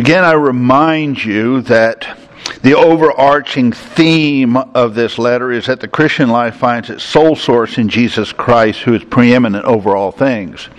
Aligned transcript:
Again, 0.00 0.24
I 0.24 0.32
remind 0.32 1.22
you 1.22 1.60
that 1.60 2.18
the 2.62 2.74
overarching 2.74 3.70
theme 3.70 4.56
of 4.56 4.94
this 4.94 5.18
letter 5.18 5.52
is 5.52 5.66
that 5.66 5.80
the 5.80 5.88
Christian 5.88 6.30
life 6.30 6.56
finds 6.56 6.88
its 6.88 7.04
sole 7.04 7.36
source 7.36 7.76
in 7.76 7.90
Jesus 7.90 8.32
Christ, 8.32 8.80
who 8.80 8.94
is 8.94 9.04
preeminent 9.04 9.66
over 9.66 9.94
all 9.94 10.10
things. 10.10 10.70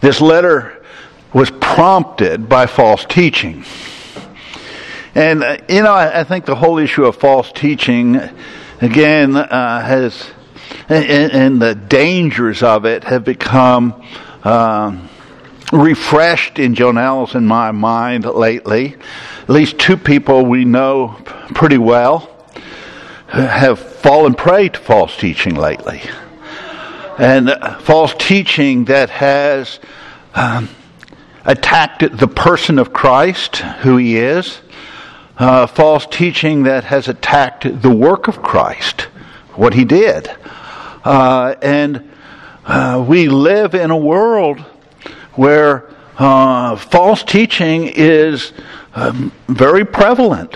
This 0.00 0.20
letter 0.20 0.80
was 1.32 1.50
prompted 1.60 2.48
by 2.48 2.66
false 2.66 3.04
teaching. 3.04 3.64
And, 5.16 5.42
uh, 5.42 5.56
you 5.68 5.82
know, 5.82 5.92
I, 5.92 6.20
I, 6.20 6.22
think 6.22 6.44
the 6.44 6.54
whole 6.54 6.78
issue 6.78 7.06
of 7.06 7.16
false 7.16 7.50
teaching, 7.50 8.14
again, 8.80 9.34
uh, 9.34 9.82
has, 9.82 10.30
and, 10.88 11.32
and, 11.32 11.60
the 11.60 11.74
dangers 11.74 12.62
of 12.62 12.84
it 12.84 13.02
have 13.02 13.24
become 13.24 14.06
uh, 14.44 14.96
refreshed 15.72 16.58
in 16.58 16.74
Jonell's 16.74 17.34
in 17.34 17.46
my 17.46 17.70
mind 17.70 18.24
lately. 18.24 18.96
At 19.42 19.50
least 19.50 19.78
two 19.78 19.96
people 19.96 20.44
we 20.44 20.64
know 20.64 21.16
pretty 21.54 21.78
well 21.78 22.28
have 23.28 23.78
fallen 23.78 24.34
prey 24.34 24.68
to 24.68 24.78
false 24.80 25.16
teaching 25.16 25.54
lately. 25.54 26.02
And 27.18 27.50
false 27.80 28.14
teaching 28.18 28.86
that 28.86 29.10
has 29.10 29.78
um, 30.34 30.68
attacked 31.44 32.16
the 32.16 32.28
person 32.28 32.78
of 32.78 32.92
Christ, 32.92 33.56
who 33.56 33.96
he 33.98 34.16
is, 34.16 34.60
uh, 35.38 35.66
false 35.66 36.06
teaching 36.06 36.64
that 36.64 36.84
has 36.84 37.08
attacked 37.08 37.82
the 37.82 37.90
work 37.90 38.28
of 38.28 38.42
Christ, 38.42 39.02
what 39.54 39.74
he 39.74 39.84
did. 39.84 40.30
Uh, 41.04 41.54
and 41.62 42.10
uh, 42.66 43.04
we 43.06 43.28
live 43.28 43.74
in 43.74 43.90
a 43.90 43.96
world 43.96 44.64
where 45.40 45.88
uh, 46.18 46.76
false 46.76 47.22
teaching 47.22 47.90
is 47.94 48.52
um, 48.94 49.32
very 49.48 49.86
prevalent. 49.86 50.54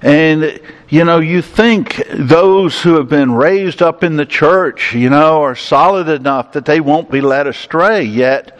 And, 0.00 0.60
you 0.88 1.04
know, 1.04 1.18
you 1.18 1.42
think 1.42 2.06
those 2.08 2.80
who 2.80 2.94
have 2.94 3.08
been 3.08 3.32
raised 3.32 3.82
up 3.82 4.04
in 4.04 4.14
the 4.14 4.24
church, 4.24 4.94
you 4.94 5.10
know, 5.10 5.42
are 5.42 5.56
solid 5.56 6.08
enough 6.08 6.52
that 6.52 6.64
they 6.64 6.78
won't 6.78 7.10
be 7.10 7.20
led 7.20 7.48
astray. 7.48 8.04
Yet, 8.04 8.56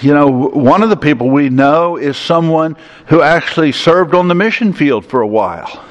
you 0.00 0.14
know, 0.14 0.28
one 0.28 0.84
of 0.84 0.88
the 0.88 0.96
people 0.96 1.28
we 1.28 1.48
know 1.48 1.96
is 1.96 2.16
someone 2.16 2.76
who 3.08 3.22
actually 3.22 3.72
served 3.72 4.14
on 4.14 4.28
the 4.28 4.36
mission 4.36 4.72
field 4.72 5.04
for 5.04 5.20
a 5.20 5.26
while 5.26 5.84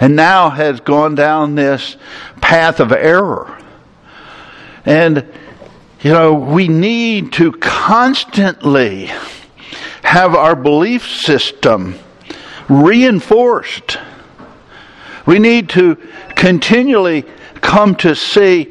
and 0.00 0.16
now 0.16 0.50
has 0.50 0.80
gone 0.80 1.14
down 1.14 1.54
this 1.54 1.96
path 2.40 2.80
of 2.80 2.90
error. 2.90 3.56
And, 4.84 5.24
you 6.04 6.12
know, 6.12 6.34
we 6.34 6.68
need 6.68 7.32
to 7.32 7.50
constantly 7.52 9.10
have 10.02 10.34
our 10.34 10.54
belief 10.54 11.08
system 11.08 11.98
reinforced. 12.68 13.96
We 15.24 15.38
need 15.38 15.70
to 15.70 15.96
continually 16.36 17.24
come 17.62 17.94
to 17.96 18.14
see 18.14 18.64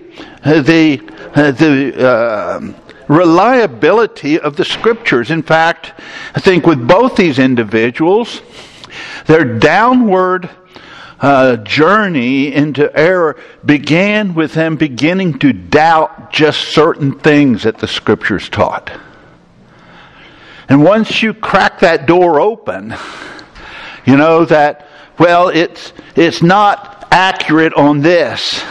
the, 0.44 1.02
the 1.34 2.08
uh, 2.08 2.74
reliability 3.08 4.40
of 4.40 4.56
the 4.56 4.64
scriptures. 4.64 5.32
In 5.32 5.42
fact, 5.42 6.00
I 6.36 6.40
think 6.40 6.68
with 6.68 6.88
both 6.88 7.16
these 7.16 7.40
individuals, 7.40 8.44
their 9.26 9.58
downward 9.58 10.52
uh, 11.24 11.56
journey 11.58 12.54
into 12.54 12.96
error 12.96 13.38
began 13.66 14.36
with 14.36 14.54
them 14.54 14.76
beginning 14.76 15.40
to 15.40 15.54
doubt 15.54 16.32
just 16.32 16.74
certain 16.74 17.18
things 17.18 17.64
that 17.64 17.78
the 17.80 17.88
scriptures 17.88 18.50
taught. 18.50 18.92
And 20.70 20.84
once 20.84 21.24
you 21.24 21.34
crack 21.34 21.80
that 21.80 22.06
door 22.06 22.40
open, 22.40 22.94
you 24.06 24.18
know 24.18 24.46
that, 24.46 24.88
well, 25.18 25.48
it's, 25.48 25.94
it's 26.16 26.44
not 26.44 27.08
accurate 27.10 27.74
on 27.74 28.02
this 28.02 28.62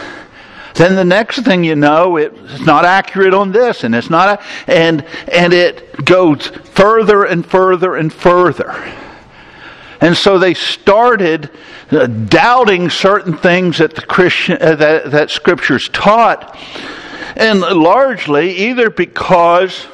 then 0.75 0.95
the 0.95 1.05
next 1.05 1.41
thing 1.41 1.63
you 1.63 1.75
know, 1.75 2.17
it's 2.17 2.61
not 2.61 2.83
accurate 2.83 3.33
on 3.33 3.51
this, 3.51 3.83
and 3.83 3.93
it's 3.93 4.09
not, 4.09 4.39
a, 4.39 4.71
and 4.71 5.05
and 5.31 5.53
it 5.53 6.03
goes 6.03 6.47
further 6.47 7.25
and 7.25 7.45
further 7.45 7.95
and 7.95 8.11
further. 8.11 8.73
And 10.03 10.17
so 10.17 10.37
they 10.37 10.53
started 10.53 11.49
uh, 11.89 12.07
doubting 12.07 12.89
certain 12.89 13.37
things 13.37 13.77
that 13.77 13.95
the 13.95 14.01
Christian 14.01 14.57
uh, 14.59 14.75
that, 14.75 15.11
that 15.11 15.31
scriptures 15.31 15.87
taught, 15.93 16.59
and 17.37 17.61
largely 17.61 18.51
either 18.67 18.89
because 18.89 19.87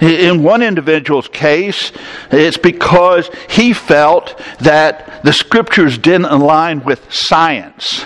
in 0.00 0.42
one 0.42 0.62
individual's 0.62 1.28
case, 1.28 1.92
it's 2.30 2.56
because 2.56 3.28
he 3.50 3.74
felt 3.74 4.40
that 4.60 5.22
the 5.24 5.32
scriptures 5.34 5.98
didn't 5.98 6.24
align 6.24 6.82
with 6.82 7.12
science. 7.12 8.02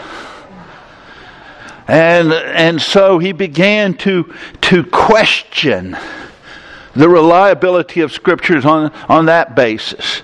And, 1.87 2.33
and 2.33 2.83
so 2.83 3.21
he 3.21 3.31
began 3.31 3.95
to, 3.99 4.35
to 4.63 4.83
question 4.83 5.97
the 6.97 7.09
reliability 7.09 8.01
of 8.01 8.11
scriptures 8.11 8.67
on, 8.67 8.93
on 9.09 9.27
that 9.27 9.55
basis. 9.55 10.23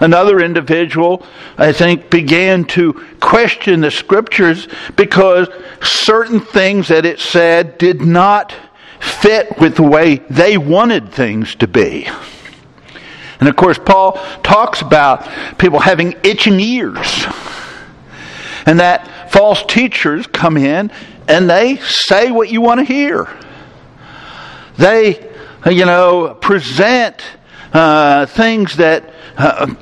Another 0.00 0.40
individual, 0.40 1.24
I 1.56 1.72
think, 1.72 2.10
began 2.10 2.64
to 2.66 2.94
question 3.20 3.80
the 3.80 3.90
scriptures 3.90 4.68
because 4.96 5.48
certain 5.82 6.40
things 6.40 6.88
that 6.88 7.06
it 7.06 7.20
said 7.20 7.78
did 7.78 8.00
not 8.00 8.54
fit 9.00 9.58
with 9.58 9.76
the 9.76 9.82
way 9.82 10.16
they 10.30 10.58
wanted 10.58 11.12
things 11.12 11.54
to 11.56 11.68
be. 11.68 12.08
And 13.40 13.48
of 13.48 13.56
course, 13.56 13.78
Paul 13.78 14.12
talks 14.42 14.80
about 14.80 15.28
people 15.58 15.78
having 15.78 16.14
itching 16.22 16.58
ears. 16.60 17.26
And 18.66 18.80
that 18.80 19.30
false 19.30 19.62
teachers 19.66 20.26
come 20.26 20.56
in 20.56 20.90
and 21.28 21.48
they 21.48 21.76
say 21.76 22.30
what 22.30 22.50
you 22.50 22.60
want 22.60 22.80
to 22.80 22.84
hear. 22.84 23.28
They, 24.78 25.30
you 25.66 25.84
know, 25.84 26.34
present 26.40 27.22
uh, 27.74 28.24
things 28.26 28.76
that 28.76 29.12
uh, 29.36 29.74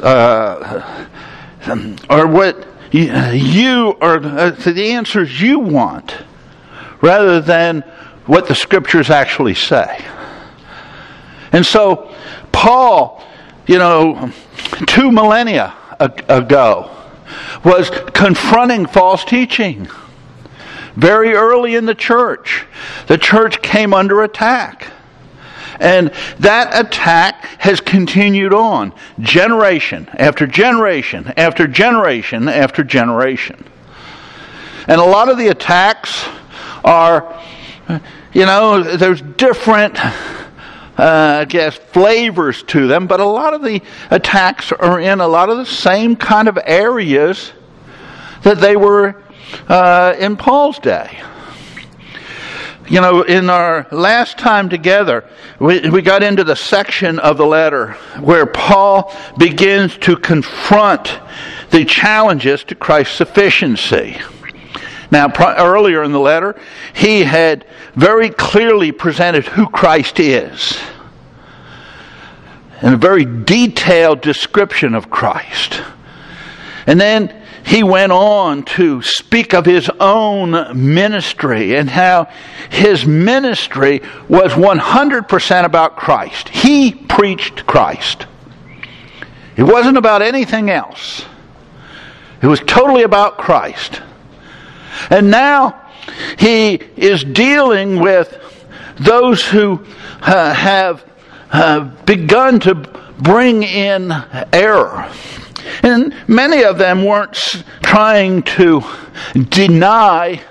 uh, 0.00 1.06
are 2.08 2.26
what 2.26 2.66
you 2.92 3.96
are 4.00 4.16
uh, 4.24 4.50
the 4.50 4.92
answers 4.92 5.40
you 5.40 5.58
want, 5.58 6.16
rather 7.02 7.40
than 7.40 7.80
what 8.26 8.46
the 8.46 8.54
scriptures 8.54 9.10
actually 9.10 9.54
say. 9.54 10.04
And 11.52 11.66
so, 11.66 12.14
Paul, 12.52 13.24
you 13.66 13.78
know, 13.78 14.32
two 14.86 15.10
millennia 15.10 15.74
ago, 15.98 16.90
was 17.64 17.90
confronting 18.14 18.86
false 18.86 19.24
teaching. 19.24 19.88
Very 20.94 21.34
early 21.34 21.74
in 21.74 21.86
the 21.86 21.94
church, 21.94 22.64
the 23.08 23.18
church 23.18 23.60
came 23.62 23.92
under 23.92 24.22
attack. 24.22 24.92
And 25.80 26.10
that 26.38 26.78
attack 26.78 27.44
has 27.60 27.80
continued 27.80 28.52
on, 28.52 28.92
generation 29.20 30.08
after 30.14 30.46
generation 30.46 31.32
after 31.36 31.66
generation 31.66 32.48
after 32.48 32.82
generation. 32.82 33.64
And 34.88 35.00
a 35.00 35.04
lot 35.04 35.28
of 35.28 35.38
the 35.38 35.48
attacks 35.48 36.26
are, 36.84 37.42
you 38.32 38.46
know, 38.46 38.82
there's 38.82 39.20
different 39.20 39.98
uh, 40.98 41.40
I 41.42 41.44
guess, 41.44 41.76
flavors 41.76 42.62
to 42.64 42.86
them, 42.86 43.06
but 43.06 43.20
a 43.20 43.24
lot 43.24 43.52
of 43.52 43.62
the 43.62 43.82
attacks 44.10 44.72
are 44.72 44.98
in 44.98 45.20
a 45.20 45.28
lot 45.28 45.50
of 45.50 45.58
the 45.58 45.66
same 45.66 46.16
kind 46.16 46.48
of 46.48 46.58
areas 46.64 47.52
that 48.42 48.60
they 48.60 48.76
were 48.76 49.22
uh, 49.68 50.14
in 50.18 50.36
Paul's 50.36 50.78
day. 50.78 51.20
You 52.88 53.00
know, 53.00 53.22
in 53.22 53.50
our 53.50 53.86
last 53.90 54.38
time 54.38 54.68
together, 54.68 55.28
we, 55.58 55.88
we 55.90 56.02
got 56.02 56.22
into 56.22 56.44
the 56.44 56.54
section 56.54 57.18
of 57.18 57.36
the 57.36 57.46
letter 57.46 57.92
where 58.20 58.46
Paul 58.46 59.12
begins 59.38 59.98
to 59.98 60.16
confront 60.16 61.18
the 61.70 61.84
challenges 61.84 62.62
to 62.64 62.76
Christ's 62.76 63.16
sufficiency. 63.16 64.18
Now, 65.10 65.32
earlier 65.38 66.04
in 66.04 66.12
the 66.12 66.20
letter, 66.20 66.58
he 66.94 67.24
had 67.24 67.66
very 67.94 68.30
clearly 68.30 68.92
presented 68.92 69.46
who 69.46 69.68
Christ 69.68 70.20
is 70.20 70.78
and 72.82 72.94
a 72.94 72.98
very 72.98 73.24
detailed 73.24 74.20
description 74.20 74.94
of 74.94 75.10
Christ. 75.10 75.82
And 76.86 77.00
then 77.00 77.35
he 77.66 77.82
went 77.82 78.12
on 78.12 78.62
to 78.62 79.02
speak 79.02 79.52
of 79.52 79.66
his 79.66 79.90
own 79.98 80.52
ministry 80.94 81.74
and 81.74 81.90
how 81.90 82.28
his 82.70 83.04
ministry 83.04 84.02
was 84.28 84.52
100% 84.52 85.64
about 85.64 85.96
Christ. 85.96 86.48
He 86.48 86.92
preached 86.92 87.66
Christ. 87.66 88.26
It 89.56 89.64
wasn't 89.64 89.96
about 89.96 90.22
anything 90.22 90.70
else. 90.70 91.24
It 92.40 92.46
was 92.46 92.60
totally 92.60 93.02
about 93.02 93.36
Christ. 93.36 94.00
And 95.10 95.32
now 95.32 95.90
he 96.38 96.74
is 96.96 97.24
dealing 97.24 97.98
with 97.98 98.62
those 99.00 99.44
who 99.44 99.84
uh, 100.22 100.54
have 100.54 101.04
uh, 101.50 101.80
begun 102.04 102.60
to 102.60 102.76
bring 103.18 103.64
in 103.64 104.12
error. 104.52 105.10
And 105.82 106.14
many 106.28 106.62
of 106.64 106.78
them 106.78 107.04
weren't 107.04 107.34
trying 107.82 108.42
to 108.42 108.82
deny 109.48 110.42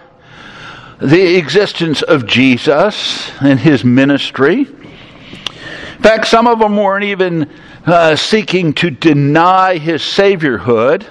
the 1.01 1.35
existence 1.35 2.01
of 2.01 2.25
Jesus 2.25 3.31
and 3.41 3.59
his 3.59 3.83
ministry. 3.83 4.61
In 4.61 6.01
fact, 6.01 6.27
some 6.27 6.47
of 6.47 6.59
them 6.59 6.77
weren't 6.77 7.05
even 7.05 7.49
uh, 7.85 8.15
seeking 8.15 8.73
to 8.73 8.89
deny 8.89 9.77
his 9.77 10.01
saviorhood. 10.01 11.05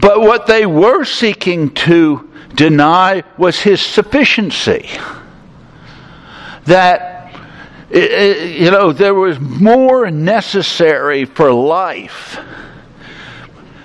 But 0.00 0.20
what 0.20 0.46
they 0.46 0.66
were 0.66 1.04
seeking 1.04 1.70
to 1.74 2.30
deny 2.54 3.24
was 3.36 3.60
his 3.60 3.80
sufficiency. 3.80 4.88
That, 6.66 7.19
you 7.92 8.70
know, 8.70 8.92
there 8.92 9.14
was 9.14 9.40
more 9.40 10.10
necessary 10.10 11.24
for 11.24 11.52
life 11.52 12.38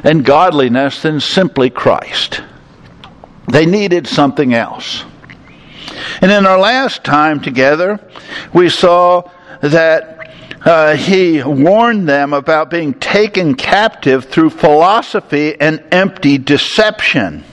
and 0.04 0.24
godliness 0.24 1.02
than 1.02 1.20
simply 1.20 1.72
Christ. 1.72 2.42
They 3.48 3.66
needed 3.66 4.08
something 4.08 4.54
else. 4.54 5.04
And 6.22 6.32
in 6.32 6.46
our 6.46 6.60
last 6.60 7.04
time 7.04 7.42
together, 7.42 8.00
we 8.54 8.70
saw 8.70 9.30
that 9.62 10.16
uh, 10.64 10.96
he 10.96 11.42
warned 11.44 12.08
them 12.08 12.34
about 12.34 12.70
being 12.70 12.94
taken 12.94 13.56
captive 13.56 14.26
through 14.26 14.50
philosophy 14.52 15.60
and 15.60 15.84
empty 15.92 16.38
deception. 16.38 17.44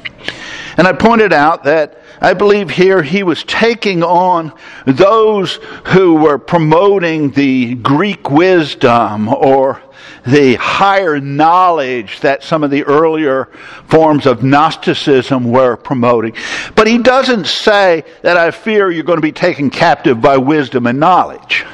And 0.76 0.86
I 0.86 0.92
pointed 0.92 1.32
out 1.32 1.64
that 1.64 2.01
I 2.22 2.34
believe 2.34 2.70
here 2.70 3.02
he 3.02 3.24
was 3.24 3.42
taking 3.42 4.04
on 4.04 4.52
those 4.86 5.56
who 5.86 6.14
were 6.14 6.38
promoting 6.38 7.32
the 7.32 7.74
Greek 7.74 8.30
wisdom 8.30 9.28
or 9.28 9.82
the 10.24 10.54
higher 10.54 11.20
knowledge 11.20 12.20
that 12.20 12.44
some 12.44 12.62
of 12.62 12.70
the 12.70 12.84
earlier 12.84 13.46
forms 13.88 14.26
of 14.26 14.44
Gnosticism 14.44 15.50
were 15.50 15.76
promoting. 15.76 16.36
But 16.76 16.86
he 16.86 16.98
doesn't 16.98 17.48
say 17.48 18.04
that 18.22 18.36
I 18.36 18.52
fear 18.52 18.88
you're 18.88 19.02
going 19.02 19.18
to 19.18 19.20
be 19.20 19.32
taken 19.32 19.68
captive 19.68 20.20
by 20.20 20.36
wisdom 20.36 20.86
and 20.86 21.00
knowledge. 21.00 21.66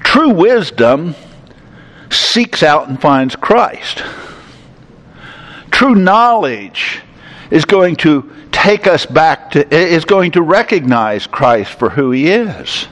True 0.00 0.30
wisdom 0.30 1.14
seeks 2.10 2.64
out 2.64 2.88
and 2.88 3.00
finds 3.00 3.36
Christ. 3.36 4.02
True 5.70 5.94
knowledge 5.94 7.02
is 7.50 7.64
going 7.64 7.96
to 7.96 8.30
take 8.52 8.86
us 8.86 9.06
back 9.06 9.52
to, 9.52 9.74
is 9.74 10.04
going 10.04 10.32
to 10.32 10.42
recognize 10.42 11.26
Christ 11.26 11.72
for 11.72 11.90
who 11.90 12.10
he 12.10 12.28
is. 12.28 12.86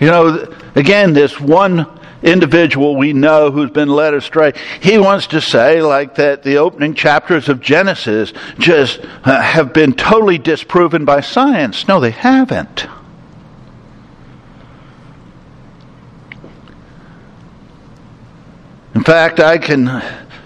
You 0.00 0.08
know, 0.08 0.52
again, 0.74 1.12
this 1.12 1.38
one 1.38 1.86
individual 2.22 2.96
we 2.96 3.12
know 3.12 3.50
who's 3.50 3.70
been 3.70 3.88
led 3.88 4.14
astray, 4.14 4.52
he 4.80 4.98
wants 4.98 5.28
to 5.28 5.40
say, 5.40 5.82
like, 5.82 6.16
that 6.16 6.42
the 6.42 6.56
opening 6.56 6.94
chapters 6.94 7.48
of 7.48 7.60
Genesis 7.60 8.32
just 8.58 9.00
uh, 9.24 9.40
have 9.40 9.72
been 9.72 9.92
totally 9.92 10.38
disproven 10.38 11.04
by 11.04 11.20
science. 11.20 11.86
No, 11.88 12.00
they 12.00 12.10
haven't. 12.10 12.86
In 18.94 19.02
fact, 19.04 19.40
I 19.40 19.58
can, 19.58 19.88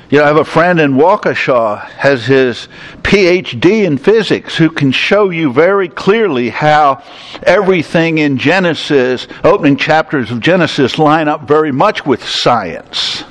you 0.08 0.18
know, 0.18 0.24
I 0.24 0.28
have 0.28 0.36
a 0.36 0.44
friend 0.44 0.78
in 0.78 0.92
Waukesha 0.92 1.84
has 1.90 2.26
his 2.26 2.68
PhD 3.02 3.84
in 3.84 3.98
physics 3.98 4.56
who 4.56 4.70
can 4.70 4.92
show 4.92 5.30
you 5.30 5.52
very 5.52 5.88
clearly 5.88 6.48
how 6.48 7.02
everything 7.42 8.18
in 8.18 8.38
Genesis, 8.38 9.26
opening 9.42 9.76
chapters 9.76 10.30
of 10.30 10.38
Genesis, 10.38 10.98
line 10.98 11.26
up 11.26 11.48
very 11.48 11.72
much 11.72 12.06
with 12.06 12.22
science. 12.22 13.24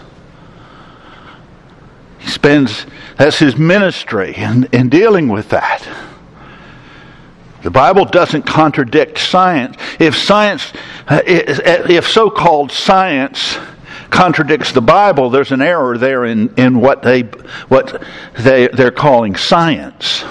He 2.20 2.30
spends, 2.30 2.86
that's 3.18 3.40
his 3.40 3.56
ministry 3.56 4.34
in, 4.36 4.68
in 4.74 4.90
dealing 4.90 5.30
with 5.30 5.50
that. 5.50 5.88
The 7.64 7.72
Bible 7.72 8.04
doesn't 8.04 8.44
contradict 8.44 9.18
science. 9.18 9.78
If 9.98 10.18
science, 10.18 10.74
uh, 11.08 11.22
if 11.26 12.08
so 12.08 12.30
called 12.30 12.72
science, 12.72 13.58
contradicts 14.10 14.72
the 14.72 14.82
Bible, 14.82 15.30
there's 15.30 15.52
an 15.52 15.62
error 15.62 15.98
there 15.98 16.26
in, 16.26 16.54
in 16.56 16.80
what 16.80 17.02
they 17.02 17.22
what 17.68 18.04
they 18.38 18.68
they're 18.68 18.92
calling 18.92 19.36
science. 19.36 20.24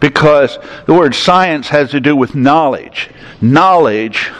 Because 0.00 0.58
the 0.86 0.94
word 0.94 1.14
science 1.14 1.68
has 1.68 1.90
to 1.90 2.00
do 2.00 2.14
with 2.14 2.34
knowledge. 2.34 3.10
Knowledge 3.40 4.30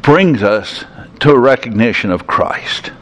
brings 0.00 0.42
us 0.42 0.84
to 1.20 1.30
a 1.30 1.38
recognition 1.38 2.10
of 2.10 2.26
Christ. 2.26 2.92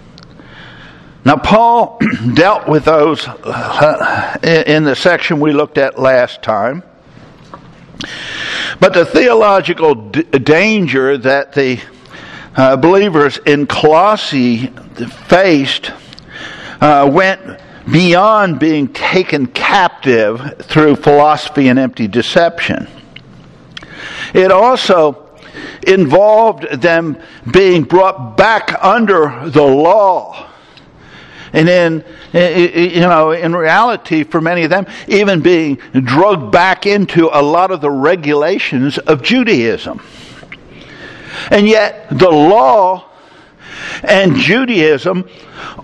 Now, 1.24 1.36
Paul 1.36 1.98
dealt 2.34 2.68
with 2.68 2.84
those 2.84 3.26
uh, 3.26 4.38
in 4.42 4.84
the 4.84 4.96
section 4.96 5.40
we 5.40 5.52
looked 5.52 5.78
at 5.78 5.98
last 5.98 6.42
time. 6.42 6.82
But 8.78 8.94
the 8.94 9.04
theological 9.04 9.94
d- 9.94 10.22
danger 10.22 11.18
that 11.18 11.52
the 11.52 11.80
uh, 12.56 12.76
believers 12.76 13.38
in 13.46 13.66
Colossae 13.66 14.66
faced 15.28 15.92
uh, 16.80 17.08
went 17.12 17.60
beyond 17.90 18.58
being 18.58 18.88
taken 18.92 19.46
captive 19.46 20.56
through 20.62 20.96
philosophy 20.96 21.68
and 21.68 21.78
empty 21.78 22.08
deception. 22.08 22.88
It 24.34 24.50
also 24.50 25.28
involved 25.86 26.64
them 26.80 27.20
being 27.50 27.84
brought 27.84 28.36
back 28.36 28.82
under 28.82 29.48
the 29.48 29.62
law. 29.62 30.48
And 31.52 31.68
in, 31.68 32.04
you 32.32 33.00
know, 33.00 33.32
in 33.32 33.54
reality, 33.56 34.22
for 34.22 34.40
many 34.40 34.62
of 34.62 34.70
them, 34.70 34.86
even 35.08 35.40
being 35.40 35.76
drugged 35.92 36.52
back 36.52 36.86
into 36.86 37.28
a 37.32 37.42
lot 37.42 37.72
of 37.72 37.80
the 37.80 37.90
regulations 37.90 38.98
of 38.98 39.22
Judaism. 39.22 40.00
And 41.50 41.68
yet, 41.68 42.08
the 42.10 42.30
law 42.30 43.10
and 44.02 44.36
Judaism 44.36 45.28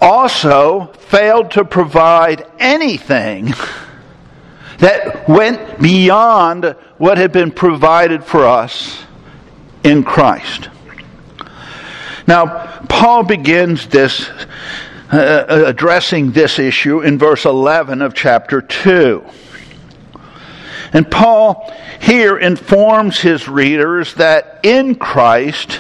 also 0.01 0.93
failed 0.99 1.53
to 1.53 1.65
provide 1.65 2.47
anything 2.59 3.55
that 4.79 5.29
went 5.29 5.81
beyond 5.81 6.77
what 6.99 7.19
had 7.19 7.33
been 7.33 7.51
provided 7.51 8.25
for 8.25 8.47
us 8.47 9.05
in 9.83 10.05
Christ. 10.05 10.69
Now, 12.27 12.81
Paul 12.89 13.23
begins 13.23 13.87
this, 13.87 14.29
uh, 15.13 15.17
uh 15.17 15.63
addressing 15.67 16.33
this 16.33 16.59
issue 16.59 17.01
in 17.01 17.19
verse 17.19 17.45
11 17.45 18.03
of 18.03 18.15
chapter 18.15 18.61
2. 18.61 19.25
And 20.97 21.11
Paul 21.11 21.71
here 22.01 22.39
informs 22.39 23.21
his 23.21 23.47
readers 23.47 24.15
that 24.15 24.61
in 24.63 24.95
Christ 24.95 25.79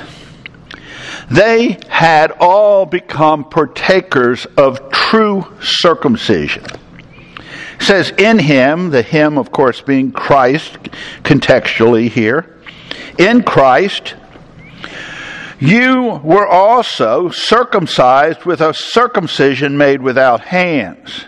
they 1.30 1.78
had 1.88 2.32
all 2.32 2.84
become 2.84 3.48
partakers 3.48 4.44
of 4.58 4.90
true 4.90 5.46
circumcision. 5.62 6.66
It 6.66 7.82
says, 7.82 8.10
in 8.18 8.38
him, 8.38 8.90
the 8.90 9.00
him, 9.00 9.38
of 9.38 9.50
course, 9.50 9.80
being 9.80 10.12
Christ, 10.12 10.74
contextually 11.22 12.10
here, 12.10 12.54
in 13.16 13.42
Christ, 13.42 14.16
you 15.58 16.20
were 16.22 16.46
also 16.46 17.30
circumcised 17.30 18.44
with 18.44 18.60
a 18.60 18.74
circumcision 18.74 19.78
made 19.78 20.02
without 20.02 20.42
hands 20.42 21.24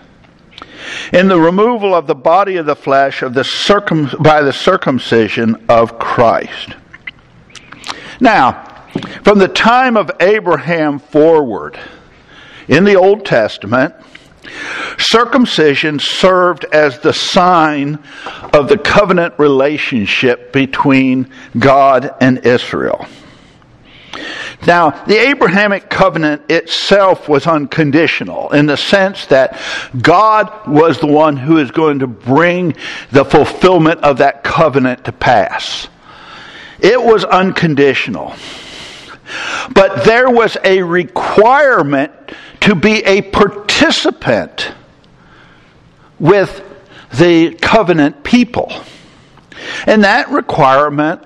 in 1.13 1.29
the 1.29 1.39
removal 1.39 1.95
of 1.95 2.07
the 2.07 2.15
body 2.15 2.57
of 2.57 2.67
the 2.67 2.77
flesh 2.77 3.23
of 3.23 3.35
the 3.35 3.45
circum, 3.45 4.11
by 4.21 4.43
the 4.43 4.53
circumcision 4.53 5.65
of 5.69 5.99
Christ. 5.99 6.75
Now, 8.21 8.65
from 9.23 9.39
the 9.39 9.49
time 9.49 9.97
of 9.97 10.11
Abraham 10.21 10.99
forward 10.99 11.79
in 12.67 12.85
the 12.85 12.97
Old 12.97 13.25
Testament, 13.25 13.95
circumcision 14.99 15.99
served 15.99 16.65
as 16.73 17.01
the 17.01 17.13
sign 17.13 17.99
of 18.53 18.69
the 18.69 18.79
covenant 18.79 19.35
relationship 19.39 20.53
between 20.53 21.31
God 21.59 22.15
and 22.21 22.45
Israel. 22.47 23.07
Now, 24.67 24.91
the 25.05 25.17
Abrahamic 25.17 25.89
covenant 25.89 26.51
itself 26.51 27.29
was 27.29 27.47
unconditional 27.47 28.51
in 28.51 28.67
the 28.67 28.77
sense 28.77 29.27
that 29.27 29.61
God 30.01 30.67
was 30.67 30.99
the 30.99 31.07
one 31.07 31.37
who 31.37 31.59
is 31.59 31.71
going 31.71 32.01
to 32.01 32.07
bring 32.07 32.75
the 33.13 33.25
fulfillment 33.25 34.01
of 34.03 34.19
that 34.19 34.43
covenant 34.43 35.05
to 35.05 35.13
pass. 35.13 35.89
It 36.81 37.01
was 37.01 37.25
unconditional. 37.25 38.35
But 39.75 40.05
there 40.05 40.31
was 40.31 40.57
a 40.65 40.83
requirement 40.83 42.13
to 42.63 42.75
be 42.75 43.05
a 43.05 43.23
participant 43.23 44.73
with 46.19 46.65
the 47.15 47.55
covenant 47.55 48.25
people. 48.25 48.73
And 49.87 50.05
that 50.05 50.31
requirement 50.31 51.23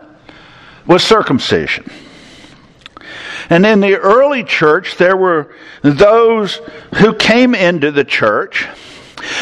was 0.86 1.02
circumcision. 1.02 1.90
And 3.50 3.64
in 3.66 3.80
the 3.80 3.96
early 3.96 4.44
church, 4.44 4.96
there 4.96 5.16
were 5.16 5.54
those 5.82 6.60
who 6.96 7.14
came 7.14 7.54
into 7.54 7.90
the 7.90 8.04
church 8.04 8.66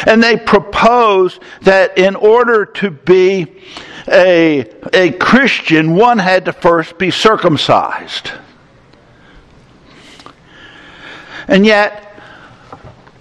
and 0.06 0.22
they 0.22 0.36
proposed 0.36 1.40
that 1.62 1.98
in 1.98 2.16
order 2.16 2.66
to 2.66 2.90
be 2.90 3.62
a, 4.08 4.70
a 4.92 5.12
Christian, 5.12 5.94
one 5.94 6.18
had 6.18 6.46
to 6.46 6.52
first 6.52 6.98
be 6.98 7.10
circumcised. 7.10 8.32
And 11.48 11.64
yet, 11.66 12.04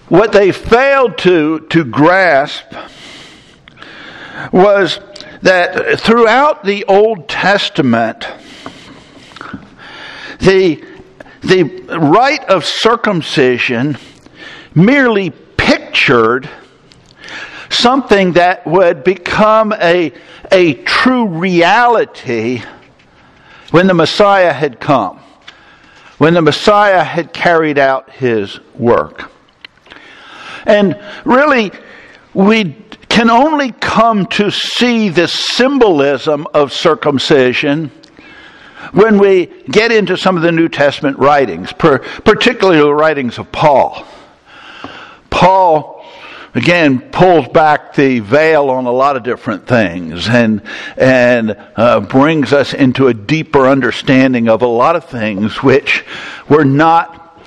what 0.08 0.32
they 0.32 0.52
failed 0.52 1.18
to, 1.20 1.68
to 1.70 1.84
grasp 1.86 2.66
was 4.52 5.00
that 5.42 6.00
throughout 6.00 6.64
the 6.64 6.86
Old 6.86 7.28
Testament, 7.28 8.28
the, 10.39 10.84
the 11.41 11.63
rite 12.00 12.46
of 12.46 12.65
circumcision 12.65 13.98
merely 14.74 15.29
pictured 15.29 16.50
something 17.69 18.34
that 18.34 18.65
would 18.65 19.03
become 19.03 19.74
a, 19.74 20.12
a 20.51 20.74
true 20.84 21.27
reality 21.27 22.62
when 23.72 23.88
the 23.88 23.93
Messiah 23.93 24.51
had 24.51 24.79
come, 24.79 25.19
when 26.17 26.34
the 26.34 26.41
Messiah 26.41 27.03
had 27.03 27.31
carried 27.34 27.77
out 27.77 28.10
his 28.12 28.60
work. 28.74 29.31
And 30.65 31.00
really, 31.25 31.72
we 32.34 32.75
can 33.10 33.29
only 33.29 33.72
come 33.72 34.25
to 34.27 34.51
see 34.51 35.10
the 35.10 35.27
symbolism 35.27 36.48
of 36.53 36.72
circumcision 36.74 37.91
when 38.92 39.20
we 39.20 39.48
get 39.70 39.92
into 39.92 40.18
some 40.18 40.38
of 40.38 40.44
the 40.44 40.52
New 40.52 40.70
Testament 40.70 41.18
writings, 41.18 41.72
particularly 41.74 42.80
the 42.80 42.94
writings 42.94 43.38
of 43.38 43.52
Paul. 43.52 44.06
Paul, 45.30 46.06
again, 46.56 47.00
pulls 47.12 47.48
back 47.50 47.94
the 47.94 48.20
veil 48.20 48.70
on 48.70 48.86
a 48.86 48.92
lot 48.92 49.16
of 49.16 49.24
different 49.24 49.68
things 49.68 50.28
and, 50.28 50.62
and 50.98 51.56
uh, 51.76 52.00
brings 52.00 52.54
us 52.54 52.74
into 52.74 53.08
a 53.08 53.14
deeper 53.14 53.68
understanding 53.68 54.50
of 54.50 54.62
a 54.62 54.68
lot 54.68 54.96
of 54.96 55.06
things 55.06 55.62
which 55.62 56.06
were 56.48 56.66
not 56.66 57.40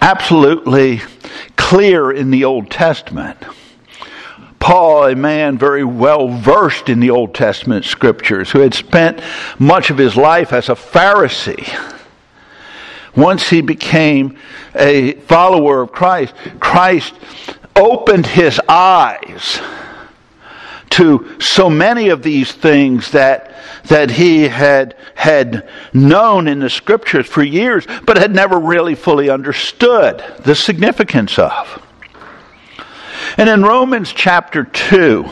absolutely 0.00 1.02
clear 1.56 2.10
in 2.10 2.30
the 2.30 2.44
Old 2.44 2.70
Testament. 2.70 3.38
Paul, 4.60 5.04
a 5.04 5.14
man 5.14 5.56
very 5.58 5.84
well 5.84 6.28
versed 6.28 6.88
in 6.88 7.00
the 7.00 7.10
Old 7.10 7.34
Testament 7.34 7.84
scriptures, 7.84 8.50
who 8.50 8.60
had 8.60 8.74
spent 8.74 9.20
much 9.58 9.90
of 9.90 9.98
his 9.98 10.16
life 10.16 10.52
as 10.52 10.68
a 10.68 10.74
Pharisee, 10.74 11.66
once 13.16 13.48
he 13.48 13.60
became 13.60 14.38
a 14.74 15.12
follower 15.12 15.82
of 15.82 15.92
Christ, 15.92 16.34
Christ 16.60 17.14
opened 17.74 18.26
his 18.26 18.60
eyes 18.68 19.60
to 20.90 21.36
so 21.40 21.68
many 21.68 22.08
of 22.08 22.22
these 22.22 22.52
things 22.52 23.10
that, 23.12 23.54
that 23.84 24.10
he 24.10 24.48
had, 24.48 24.96
had 25.14 25.68
known 25.92 26.48
in 26.48 26.60
the 26.60 26.70
scriptures 26.70 27.26
for 27.26 27.42
years, 27.42 27.86
but 28.04 28.16
had 28.16 28.34
never 28.34 28.58
really 28.58 28.94
fully 28.94 29.30
understood 29.30 30.22
the 30.40 30.54
significance 30.54 31.38
of. 31.38 31.82
And 33.36 33.48
in 33.48 33.62
Romans 33.62 34.12
chapter 34.12 34.64
2, 34.64 35.26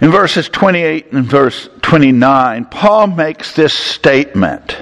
in 0.00 0.10
verses 0.10 0.48
28 0.48 1.12
and 1.12 1.24
verse 1.24 1.68
29, 1.82 2.64
Paul 2.66 3.08
makes 3.08 3.54
this 3.54 3.74
statement. 3.74 4.76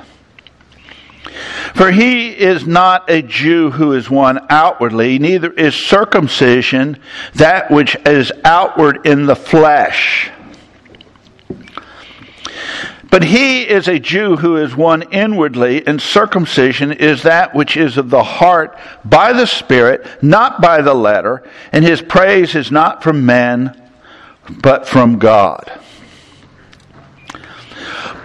For 1.75 1.91
he 1.91 2.31
is 2.31 2.67
not 2.67 3.11
a 3.11 3.23
Jew 3.23 3.71
who 3.71 3.93
is 3.93 4.11
one 4.11 4.41
outwardly, 4.51 5.19
neither 5.19 5.53
is 5.53 5.75
circumcision 5.75 6.99
that 7.35 7.71
which 7.71 7.97
is 8.07 8.33
outward 8.45 9.07
in 9.07 9.27
the 9.27 9.37
flesh. 9.37 10.31
But 13.11 13.25
he 13.25 13.63
is 13.63 13.89
a 13.89 13.99
Jew 13.99 14.37
who 14.37 14.57
is 14.57 14.77
one 14.77 15.03
inwardly, 15.11 15.85
and 15.85 16.01
circumcision 16.01 16.93
is 16.93 17.25
that 17.25 17.55
which 17.55 17.77
is 17.77 17.99
of 17.99 18.09
the 18.09 18.23
heart 18.23 18.79
by 19.05 19.33
the 19.33 19.47
Spirit, 19.47 20.07
not 20.23 20.61
by 20.61 20.81
the 20.81 20.95
letter, 20.95 21.43
and 21.73 21.85
his 21.85 22.01
praise 22.01 22.55
is 22.55 22.71
not 22.71 23.03
from 23.03 23.27
men, 23.27 23.77
but 24.63 24.87
from 24.87 25.19
God. 25.19 25.71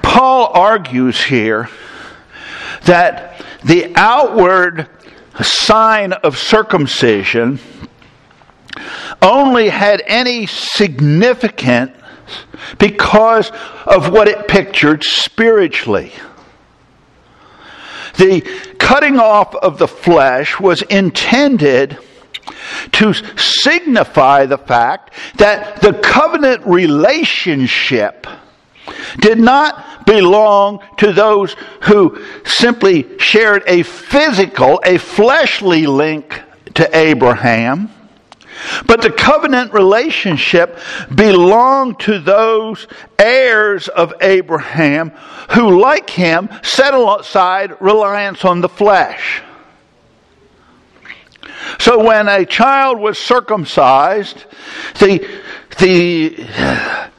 Paul 0.04 0.52
argues 0.54 1.22
here 1.22 1.68
that 2.86 3.44
the 3.64 3.92
outward 3.96 4.88
sign 5.42 6.14
of 6.14 6.38
circumcision 6.38 7.60
only 9.22 9.70
had 9.70 10.04
any 10.06 10.46
significance 10.46 11.98
because 12.80 13.52
of 13.86 14.12
what 14.12 14.28
it 14.28 14.48
pictured 14.48 15.04
spiritually. 15.04 16.12
The 18.18 18.42
cutting 18.80 19.20
off 19.20 19.54
of 19.56 19.78
the 19.78 19.88
flesh 19.88 20.60
was 20.60 20.82
intended 20.84 21.98
to 22.94 23.14
signify 23.38 24.46
the 24.46 24.58
fact 24.58 25.14
that 25.38 25.82
the 25.82 25.94
covenant 25.94 26.66
relationship 26.66 28.28
did 29.20 29.40
not 29.40 30.06
belong 30.06 30.80
to 30.98 31.12
those 31.12 31.56
who 31.84 32.24
simply 32.46 33.18
shared 33.20 33.64
a 33.68 33.84
physical, 33.84 34.80
a 34.86 34.98
fleshly 34.98 35.88
link 35.88 36.42
to 36.76 36.98
Abraham. 36.98 37.90
But 38.86 39.02
the 39.02 39.12
covenant 39.12 39.74
relationship 39.74 40.80
belonged 41.14 42.00
to 42.02 42.20
those 42.20 42.88
heirs 43.20 43.88
of 43.88 44.14
Abraham 44.22 45.10
who, 45.52 45.80
like 45.80 46.10
him, 46.10 46.50
set 46.64 46.94
aside 46.94 47.76
reliance 47.82 48.46
on 48.46 48.62
the 48.62 48.70
flesh. 48.70 49.42
So 51.80 52.04
when 52.04 52.28
a 52.28 52.46
child 52.46 53.00
was 53.00 53.20
circumcised, 53.20 54.46
the, 55.00 55.28
the 55.80 57.12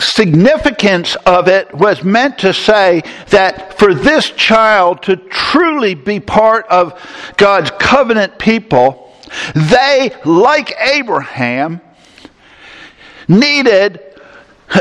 significance 0.00 1.16
of 1.26 1.48
it 1.48 1.72
was 1.74 2.02
meant 2.02 2.38
to 2.38 2.52
say 2.52 3.02
that 3.30 3.78
for 3.78 3.94
this 3.94 4.30
child 4.30 5.02
to 5.04 5.16
truly 5.16 5.94
be 5.94 6.20
part 6.20 6.66
of 6.66 7.00
God's 7.36 7.70
covenant 7.78 8.38
people, 8.38 9.11
they, 9.54 10.14
like 10.24 10.74
Abraham, 10.78 11.80
needed, 13.28 14.00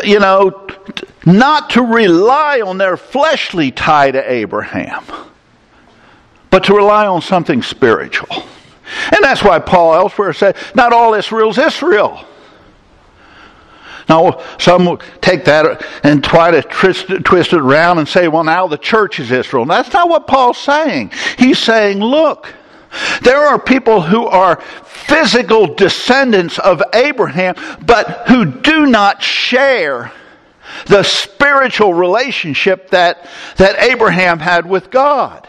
you 0.03 0.19
know, 0.19 0.67
not 1.25 1.71
to 1.71 1.81
rely 1.81 2.61
on 2.61 2.77
their 2.77 2.97
fleshly 2.97 3.71
tie 3.71 4.11
to 4.11 4.31
Abraham, 4.31 5.03
but 6.49 6.63
to 6.65 6.73
rely 6.73 7.07
on 7.07 7.21
something 7.21 7.61
spiritual. 7.61 8.43
And 9.11 9.23
that's 9.23 9.43
why 9.43 9.59
Paul 9.59 9.95
elsewhere 9.95 10.33
said, 10.33 10.57
not 10.75 10.91
all 10.91 11.13
Israel's 11.13 11.57
Israel. 11.57 12.25
Now, 14.09 14.43
some 14.57 14.85
will 14.85 14.97
take 15.21 15.45
that 15.45 15.85
and 16.03 16.21
try 16.21 16.51
to 16.51 16.61
twist, 16.61 17.07
twist 17.23 17.53
it 17.53 17.59
around 17.59 17.99
and 17.99 18.07
say, 18.07 18.27
well, 18.27 18.43
now 18.43 18.67
the 18.67 18.77
church 18.77 19.19
is 19.19 19.31
Israel. 19.31 19.61
And 19.61 19.71
that's 19.71 19.93
not 19.93 20.09
what 20.09 20.27
Paul's 20.27 20.57
saying. 20.57 21.11
He's 21.37 21.59
saying, 21.59 21.99
look, 21.99 22.53
there 23.21 23.45
are 23.45 23.59
people 23.59 24.01
who 24.01 24.25
are 24.25 24.59
physical 24.85 25.73
descendants 25.75 26.59
of 26.59 26.81
Abraham, 26.93 27.55
but 27.85 28.27
who 28.27 28.45
do 28.45 28.85
not 28.85 29.21
share 29.21 30.11
the 30.87 31.03
spiritual 31.03 31.93
relationship 31.93 32.89
that, 32.91 33.27
that 33.57 33.79
Abraham 33.79 34.39
had 34.39 34.65
with 34.65 34.89
God. 34.89 35.47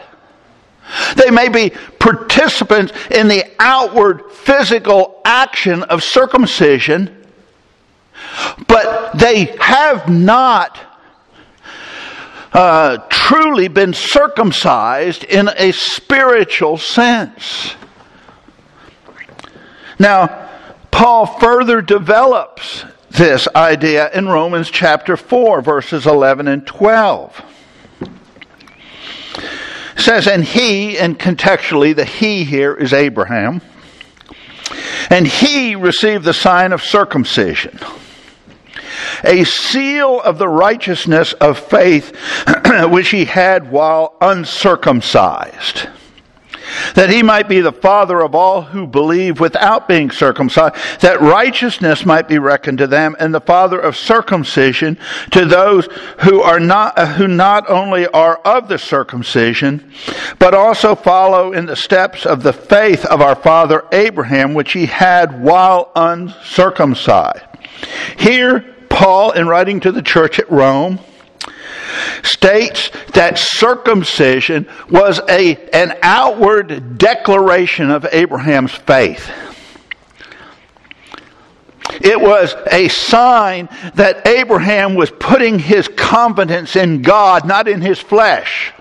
They 1.15 1.31
may 1.31 1.49
be 1.49 1.71
participants 1.99 2.93
in 3.09 3.27
the 3.27 3.45
outward 3.59 4.31
physical 4.31 5.21
action 5.23 5.83
of 5.83 6.03
circumcision, 6.03 7.25
but 8.67 9.17
they 9.17 9.55
have 9.59 10.09
not 10.09 10.92
uh, 12.53 12.97
truly 13.09 13.67
been 13.67 13.93
circumcised 13.93 15.23
in 15.23 15.49
a 15.57 15.71
spiritual 15.71 16.77
sense. 16.77 17.75
Now, 19.97 20.49
Paul 20.91 21.25
further 21.25 21.81
develops 21.81 22.85
this 23.09 23.47
idea 23.55 24.11
in 24.11 24.27
Romans 24.27 24.69
chapter 24.69 25.17
4, 25.17 25.61
verses 25.61 26.05
11 26.05 26.47
and 26.47 26.65
12. 26.65 27.41
It 29.95 29.99
says, 29.99 30.27
and 30.27 30.43
he, 30.43 30.97
and 30.97 31.17
contextually, 31.17 31.95
the 31.95 32.05
he 32.05 32.43
here 32.43 32.75
is 32.75 32.93
Abraham, 32.93 33.61
and 35.09 35.27
he 35.27 35.75
received 35.75 36.23
the 36.23 36.33
sign 36.33 36.73
of 36.73 36.83
circumcision 36.83 37.79
a 39.23 39.43
seal 39.43 40.21
of 40.21 40.37
the 40.37 40.47
righteousness 40.47 41.33
of 41.33 41.57
faith 41.59 42.15
which 42.89 43.09
he 43.09 43.25
had 43.25 43.71
while 43.71 44.15
uncircumcised 44.21 45.87
that 46.95 47.09
he 47.09 47.23
might 47.23 47.47
be 47.47 47.61
the 47.61 47.71
father 47.71 48.21
of 48.21 48.35
all 48.35 48.61
who 48.61 48.87
believe 48.87 49.39
without 49.39 49.87
being 49.87 50.11
circumcised, 50.11 50.75
that 51.01 51.21
righteousness 51.21 52.05
might 52.05 52.27
be 52.27 52.37
reckoned 52.37 52.77
to 52.79 52.87
them, 52.87 53.15
and 53.19 53.33
the 53.33 53.41
father 53.41 53.79
of 53.79 53.97
circumcision 53.97 54.97
to 55.31 55.45
those 55.45 55.87
who 56.21 56.41
are 56.41 56.59
not, 56.59 56.97
uh, 56.97 57.05
who 57.05 57.27
not 57.27 57.69
only 57.69 58.07
are 58.07 58.37
of 58.37 58.67
the 58.67 58.77
circumcision, 58.77 59.91
but 60.39 60.53
also 60.53 60.95
follow 60.95 61.53
in 61.53 61.65
the 61.65 61.75
steps 61.75 62.25
of 62.25 62.43
the 62.43 62.53
faith 62.53 63.05
of 63.05 63.21
our 63.21 63.35
father 63.35 63.85
Abraham, 63.91 64.53
which 64.53 64.73
he 64.73 64.85
had 64.85 65.41
while 65.41 65.91
uncircumcised. 65.95 67.43
Here, 68.17 68.72
Paul, 68.93 69.31
in 69.31 69.47
writing 69.47 69.79
to 69.81 69.91
the 69.91 70.03
church 70.03 70.37
at 70.39 70.49
Rome, 70.51 70.99
states 72.21 72.91
that 73.13 73.39
circumcision 73.39 74.67
was 74.89 75.19
a, 75.27 75.55
an 75.71 75.97
outward 76.03 76.99
declaration 76.99 77.89
of 77.89 78.05
Abraham's 78.11 78.71
faith. 78.71 79.31
It 82.01 82.21
was 82.21 82.55
a 82.71 82.87
sign 82.87 83.67
that 83.95 84.27
Abraham 84.27 84.93
was 84.93 85.09
putting 85.09 85.57
his 85.57 85.87
confidence 85.87 86.75
in 86.75 87.01
God, 87.01 87.47
not 87.47 87.67
in 87.67 87.81
his 87.81 87.99
flesh. 87.99 88.73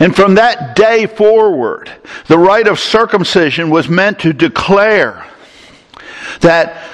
And 0.00 0.16
from 0.16 0.34
that 0.34 0.74
day 0.74 1.06
forward, 1.06 1.92
the 2.26 2.38
rite 2.38 2.66
of 2.66 2.80
circumcision 2.80 3.70
was 3.70 3.88
meant 3.88 4.18
to 4.20 4.32
declare 4.32 5.26
that 6.40 6.89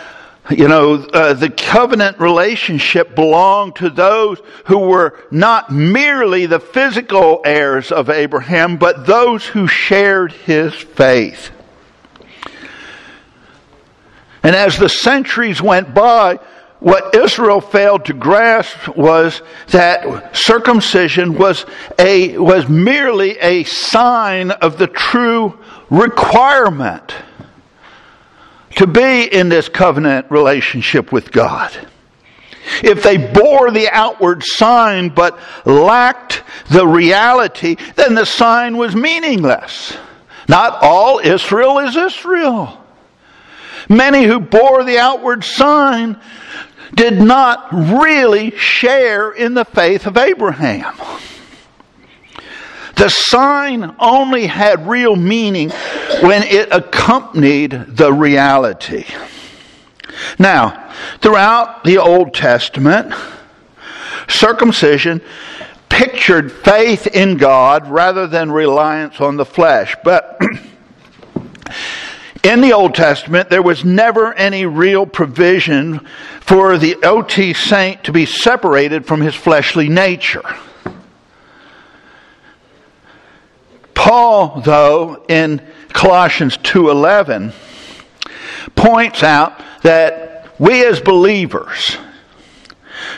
you 0.50 0.69
know, 0.69 0.95
uh, 0.95 1.33
the 1.35 1.50
covenant 1.50 2.21
relationship 2.21 3.15
belonged 3.15 3.76
to 3.76 3.91
those 3.91 4.41
who 4.67 4.79
were 4.79 5.19
not 5.31 5.71
merely 5.71 6.47
the 6.47 6.61
physical 6.61 7.41
heirs 7.45 7.91
of 7.91 8.11
Abraham, 8.11 8.76
but 8.76 9.07
those 9.07 9.45
who 9.45 9.67
shared 9.67 10.33
his 10.33 10.73
faith. 10.75 11.50
And 14.43 14.55
as 14.55 14.79
the 14.79 14.88
centuries 14.88 15.61
went 15.61 15.93
by, 15.93 16.38
what 16.79 17.17
Israel 17.17 17.61
failed 17.61 18.05
to 18.05 18.12
grasp 18.12 18.88
was 18.97 19.43
that 19.69 20.37
circumcision 20.37 21.37
was 21.37 21.67
a 21.99 22.38
was 22.38 22.69
merely 22.69 23.38
a 23.38 23.65
sign 23.65 24.50
of 24.53 24.79
the 24.79 24.87
true 24.87 25.59
requirement 25.91 27.12
to 28.76 28.87
be 28.87 29.25
in 29.25 29.49
this 29.49 29.68
covenant 29.68 30.30
relationship 30.30 31.12
with 31.12 31.33
God. 31.33 31.76
If 32.83 33.02
they 33.02 33.16
bore 33.16 33.71
the 33.71 33.88
outward 33.90 34.42
sign 34.42 35.11
but 35.11 35.38
lacked 35.64 36.42
the 36.68 36.87
reality, 36.87 37.76
then 37.95 38.14
the 38.14 38.25
sign 38.25 38.76
was 38.76 38.95
meaningless. 38.95 39.97
Not 40.49 40.83
all 40.83 41.18
Israel 41.18 41.78
is 41.80 41.97
Israel. 41.97 42.83
Many 43.88 44.25
who 44.25 44.40
bore 44.40 44.85
the 44.85 44.99
outward 44.99 45.45
sign 45.45 46.21
did 46.95 47.21
not 47.21 47.68
really 47.73 48.50
share 48.56 49.30
in 49.30 49.54
the 49.54 49.64
faith 49.64 50.06
of 50.06 50.16
Abraham. 50.16 50.95
The 52.97 53.11
sign 53.11 53.95
only 53.99 54.47
had 54.47 54.88
real 54.88 55.17
meaning 55.17 55.71
when 56.23 56.43
it 56.43 56.69
accompanied 56.73 57.71
the 57.71 58.12
reality. 58.12 59.05
Now, 60.38 60.91
throughout 61.21 61.85
the 61.85 61.99
Old 61.99 62.33
Testament, 62.33 63.12
circumcision 64.29 65.21
pictured 65.91 66.50
faith 66.50 67.06
in 67.06 67.37
God 67.37 67.87
rather 67.87 68.26
than 68.26 68.50
reliance 68.50 69.21
on 69.21 69.37
the 69.37 69.45
flesh. 69.45 69.95
But 70.02 70.41
in 72.43 72.63
the 72.63 72.73
Old 72.73 72.95
Testament, 72.95 73.50
there 73.50 73.63
was 73.63 73.85
never 73.85 74.32
any 74.35 74.65
real 74.65 75.04
provision 75.04 76.06
for 76.41 76.78
the 76.78 76.97
OT 77.02 77.52
saint 77.52 78.04
to 78.04 78.13
be 78.13 78.25
separated 78.25 79.06
from 79.06 79.21
his 79.21 79.35
fleshly 79.35 79.91
nature. 79.91 80.43
Paul, 83.97 84.61
though, 84.61 85.25
in 85.26 85.61
Colossians 85.93 86.56
2:11 86.59 87.52
points 88.76 89.25
out 89.25 89.61
that 89.82 90.47
we 90.59 90.85
as 90.85 91.00
believers 91.00 91.97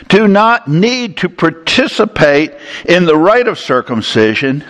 do 0.07 0.27
not 0.27 0.67
need 0.67 1.17
to 1.17 1.29
participate 1.29 2.53
in 2.85 3.05
the 3.05 3.15
rite 3.15 3.47
of 3.47 3.59
circumcision 3.59 4.63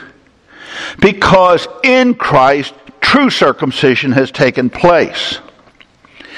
because 1.00 1.67
in 1.84 2.15
Christ 2.15 2.74
true 3.00 3.30
circumcision 3.30 4.12
has 4.12 4.32
taken 4.32 4.69
place. 4.69 5.39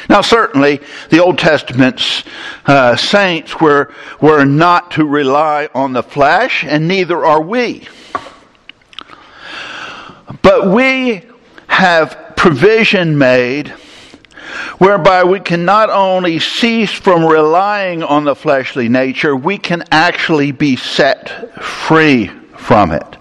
Now, 0.10 0.22
certainly, 0.22 0.82
the 1.10 1.20
Old 1.20 1.38
Testament's 1.38 2.24
uh, 2.66 2.96
saints 2.98 3.60
were, 3.62 3.94
were 4.20 4.46
not 4.46 4.92
to 4.92 5.06
rely 5.06 5.70
on 5.74 5.94
the 5.94 6.04
flesh, 6.04 6.64
and 6.64 6.88
neither 6.88 7.24
are 7.26 7.42
we. 7.42 7.88
But 10.42 10.68
we 10.68 11.24
have 11.68 12.34
provision 12.36 13.18
made 13.18 13.74
whereby 14.78 15.24
we 15.24 15.40
can 15.40 15.64
not 15.66 15.90
only 15.90 16.40
cease 16.40 16.92
from 16.92 17.26
relying 17.26 18.04
on 18.04 18.24
the 18.24 18.36
fleshly 18.36 18.90
nature, 18.90 19.36
we 19.36 19.58
can 19.58 19.84
actually 19.92 20.52
be 20.52 20.76
set 20.76 21.54
free 21.64 22.28
from 22.58 22.92
it. 22.92 23.18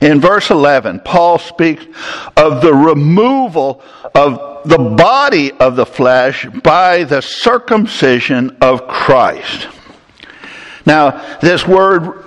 In 0.00 0.20
verse 0.20 0.50
11, 0.50 1.00
Paul 1.04 1.38
speaks 1.38 1.84
of 2.36 2.62
the 2.62 2.74
removal 2.74 3.82
of 4.14 4.68
the 4.68 4.78
body 4.78 5.52
of 5.52 5.76
the 5.76 5.86
flesh 5.86 6.46
by 6.62 7.04
the 7.04 7.20
circumcision 7.20 8.56
of 8.60 8.88
Christ. 8.88 9.68
Now, 10.86 11.38
this 11.40 11.66
word 11.66 12.24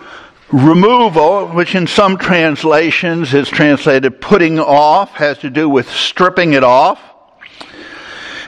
Removal, 0.53 1.47
which 1.47 1.73
in 1.73 1.87
some 1.87 2.15
translations 2.15 3.33
is 3.33 3.49
translated 3.49 4.21
putting 4.21 4.59
off, 4.59 5.15
has 5.15 5.39
to 5.39 5.49
do 5.49 5.67
with 5.67 5.89
stripping 5.89 6.53
it 6.53 6.63
off. 6.63 7.01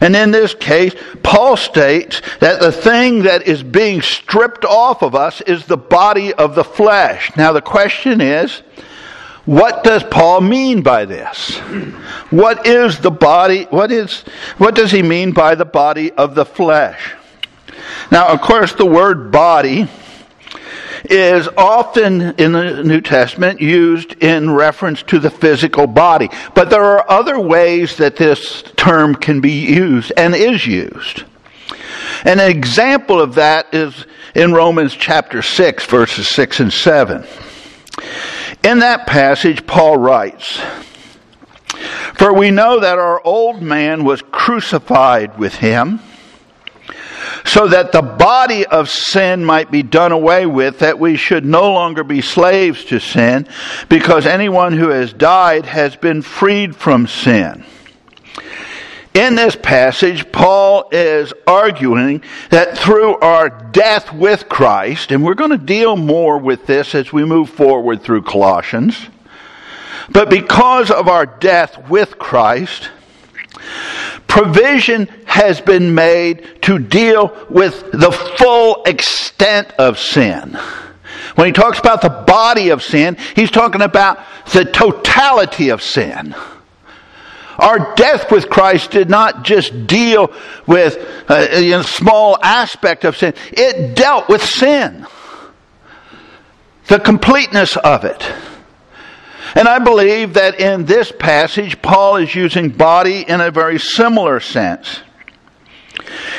And 0.02 0.16
in 0.16 0.30
this 0.30 0.54
case, 0.54 0.94
Paul 1.24 1.58
states 1.58 2.22
that 2.42 2.60
the 2.60 2.72
thing 2.72 3.24
that 3.24 3.48
is 3.48 3.64
being 3.64 4.04
stripped 4.04 4.66
off 4.66 5.02
of 5.02 5.16
us 5.16 5.42
is 5.42 5.66
the 5.66 5.78
body 5.78 6.32
of 6.32 6.54
the 6.54 6.64
flesh. 6.64 7.36
Now 7.36 7.54
the 7.54 7.62
question 7.62 8.22
is, 8.22 8.62
what 9.46 9.84
does 9.84 10.04
Paul 10.04 10.42
mean 10.42 10.84
by 10.84 11.06
this? 11.06 11.58
What 12.30 12.68
is 12.68 13.00
the 13.00 13.10
body, 13.10 13.64
what 13.72 13.92
is, 13.92 14.22
what 14.60 14.76
does 14.76 14.92
he 14.92 15.02
mean 15.02 15.32
by 15.32 15.56
the 15.56 15.66
body 15.66 16.12
of 16.12 16.36
the 16.36 16.46
flesh? 16.46 17.16
Now, 18.12 18.28
of 18.28 18.42
course, 18.42 18.74
the 18.74 18.86
word 18.86 19.32
body 19.32 19.88
is 21.10 21.48
often 21.58 22.22
in 22.38 22.52
the 22.52 22.84
New 22.84 23.02
Testament 23.02 23.62
used 23.62 24.14
in 24.24 24.52
reference 24.52 25.04
to 25.04 25.20
the 25.20 25.30
physical 25.30 25.88
body. 25.88 26.30
But 26.54 26.70
there 26.70 26.84
are 26.84 27.10
other 27.10 27.40
ways 27.40 27.98
that 27.98 28.16
this 28.16 28.64
term 28.76 29.16
can 29.16 29.42
be 29.42 29.52
used 29.52 30.12
and 30.18 30.36
is 30.36 30.66
used. 30.66 31.24
An 32.24 32.40
example 32.40 33.22
of 33.22 33.36
that 33.36 33.74
is 33.74 34.06
in 34.34 34.54
Romans 34.54 34.94
chapter 34.94 35.42
6, 35.42 35.86
verses 35.86 36.28
6 36.30 36.60
and 36.60 36.74
7. 36.74 37.26
In 38.64 38.80
that 38.80 39.06
passage, 39.06 39.66
Paul 39.68 39.98
writes, 39.98 40.60
For 42.16 42.34
we 42.34 42.52
know 42.52 42.80
that 42.80 42.98
our 42.98 43.22
old 43.26 43.62
man 43.62 44.04
was 44.04 44.22
crucified 44.22 45.38
with 45.38 45.56
him 45.56 46.00
so 47.46 47.68
that 47.68 47.92
the 47.92 48.02
body 48.02 48.66
of 48.66 48.90
sin 48.90 49.44
might 49.44 49.72
be 49.72 49.84
done 49.84 50.12
away 50.12 50.46
with, 50.46 50.80
that 50.80 51.00
we 51.00 51.18
should 51.18 51.46
no 51.46 51.72
longer 51.74 52.04
be 52.04 52.22
slaves 52.22 52.86
to 52.86 53.00
sin, 53.00 53.48
because 53.90 54.26
anyone 54.26 54.74
who 54.74 54.90
has 54.90 55.14
died 55.14 55.66
has 55.66 55.96
been 55.96 56.22
freed 56.22 56.76
from 56.76 57.08
sin. 57.08 57.64
In 59.14 59.36
this 59.36 59.56
passage, 59.56 60.30
Paul 60.34 60.90
is 60.92 61.34
arguing 61.48 62.22
that 62.50 62.78
through 62.78 63.18
our 63.20 63.50
death 63.50 64.12
with 64.12 64.50
Christ, 64.50 65.12
and 65.12 65.24
we're 65.24 65.36
going 65.36 65.52
to 65.52 65.58
deal 65.58 65.96
more 65.96 66.38
with 66.38 66.66
this 66.66 66.94
as 66.94 67.14
we 67.14 67.24
move 67.24 67.50
forward 67.50 68.04
through 68.04 68.24
Colossians, 68.24 69.08
but 70.10 70.30
because 70.30 70.92
of 70.92 71.08
our 71.08 71.26
death 71.26 71.90
with 71.90 72.20
Christ, 72.20 72.90
provision 74.36 75.08
has 75.24 75.62
been 75.62 75.96
made 75.96 76.62
to 76.62 76.78
deal 76.78 77.34
with 77.50 77.90
the 77.94 78.12
full 78.12 78.84
extent 78.84 79.72
of 79.80 79.98
sin. 79.98 80.60
When 81.36 81.48
he 81.48 81.54
talks 81.54 81.80
about 81.80 82.02
the 82.02 82.10
body 82.10 82.68
of 82.68 82.84
sin, 82.84 83.16
he's 83.34 83.50
talking 83.50 83.82
about 83.82 84.20
the 84.52 84.66
totality 84.66 85.70
of 85.70 85.82
sin. 85.82 86.36
Our 87.58 87.96
death 87.96 88.30
with 88.30 88.50
Christ 88.50 88.92
did 88.92 89.10
not 89.10 89.46
just 89.46 89.88
deal 89.88 90.34
with 90.68 90.98
uh, 91.30 91.48
a, 91.50 91.72
a 91.72 91.84
small 91.86 92.38
aspect 92.44 93.06
of 93.06 93.16
sin, 93.16 93.34
it 93.54 93.96
dealt 93.96 94.28
with 94.28 94.44
sin, 94.44 95.08
the 96.88 97.00
completeness 97.00 97.78
of 97.78 98.04
it. 98.04 98.22
And 99.56 99.70
I 99.70 99.80
believe 99.80 100.34
that 100.34 100.60
in 100.60 100.86
this 100.86 101.12
passage, 101.12 101.82
Paul 101.82 102.18
is 102.18 102.36
using 102.36 102.70
body 102.70 103.22
in 103.28 103.40
a 103.40 103.52
very 103.52 103.80
similar 103.80 104.42
sense. 104.42 105.00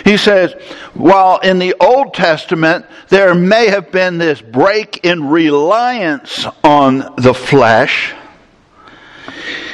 He 0.05 0.19
says, 0.19 0.53
while 0.93 1.39
in 1.39 1.59
the 1.59 1.75
Old 1.81 2.13
Testament 2.13 2.85
there 3.09 3.35
may 3.35 3.69
have 3.69 3.91
been 3.91 4.19
this 4.19 4.41
break 4.43 5.05
in 5.05 5.29
reliance 5.29 6.47
on 6.63 7.15
the 7.17 7.35
flesh, 7.35 8.15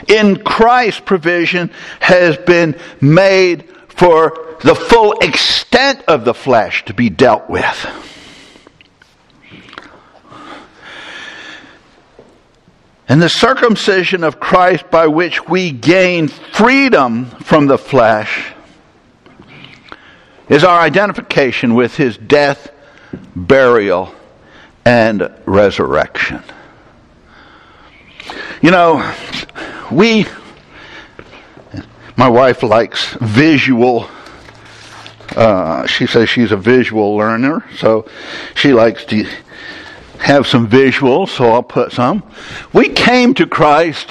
in 0.08 0.42
Christ, 0.42 1.04
provision 1.04 1.70
has 2.00 2.36
been 2.36 2.76
made 3.00 3.68
for 3.88 4.56
the 4.60 4.74
full 4.74 5.12
extent 5.20 6.02
of 6.08 6.24
the 6.24 6.34
flesh 6.34 6.84
to 6.86 6.94
be 6.94 7.10
dealt 7.10 7.48
with. 7.48 7.86
And 13.08 13.20
the 13.20 13.28
circumcision 13.28 14.24
of 14.24 14.38
Christ 14.38 14.90
by 14.90 15.08
which 15.08 15.46
we 15.48 15.72
gain 15.72 16.28
freedom 16.28 17.26
from 17.26 17.66
the 17.66 17.78
flesh 17.78 18.52
is 20.48 20.64
our 20.64 20.80
identification 20.80 21.74
with 21.74 21.96
his 21.96 22.16
death, 22.16 22.70
burial, 23.34 24.14
and 24.84 25.32
resurrection. 25.46 26.42
You 28.60 28.70
know, 28.70 29.14
we, 29.90 30.26
my 32.16 32.28
wife 32.28 32.62
likes 32.62 33.14
visual. 33.20 34.08
Uh, 35.34 35.86
she 35.86 36.06
says 36.06 36.28
she's 36.28 36.52
a 36.52 36.56
visual 36.56 37.16
learner, 37.16 37.64
so 37.76 38.06
she 38.54 38.72
likes 38.72 39.04
to 39.06 39.26
have 40.32 40.46
some 40.46 40.66
visuals, 40.66 41.28
so 41.28 41.50
I'll 41.50 41.62
put 41.62 41.92
some. 41.92 42.22
We 42.72 42.88
came 42.88 43.34
to 43.34 43.46
Christ 43.46 44.08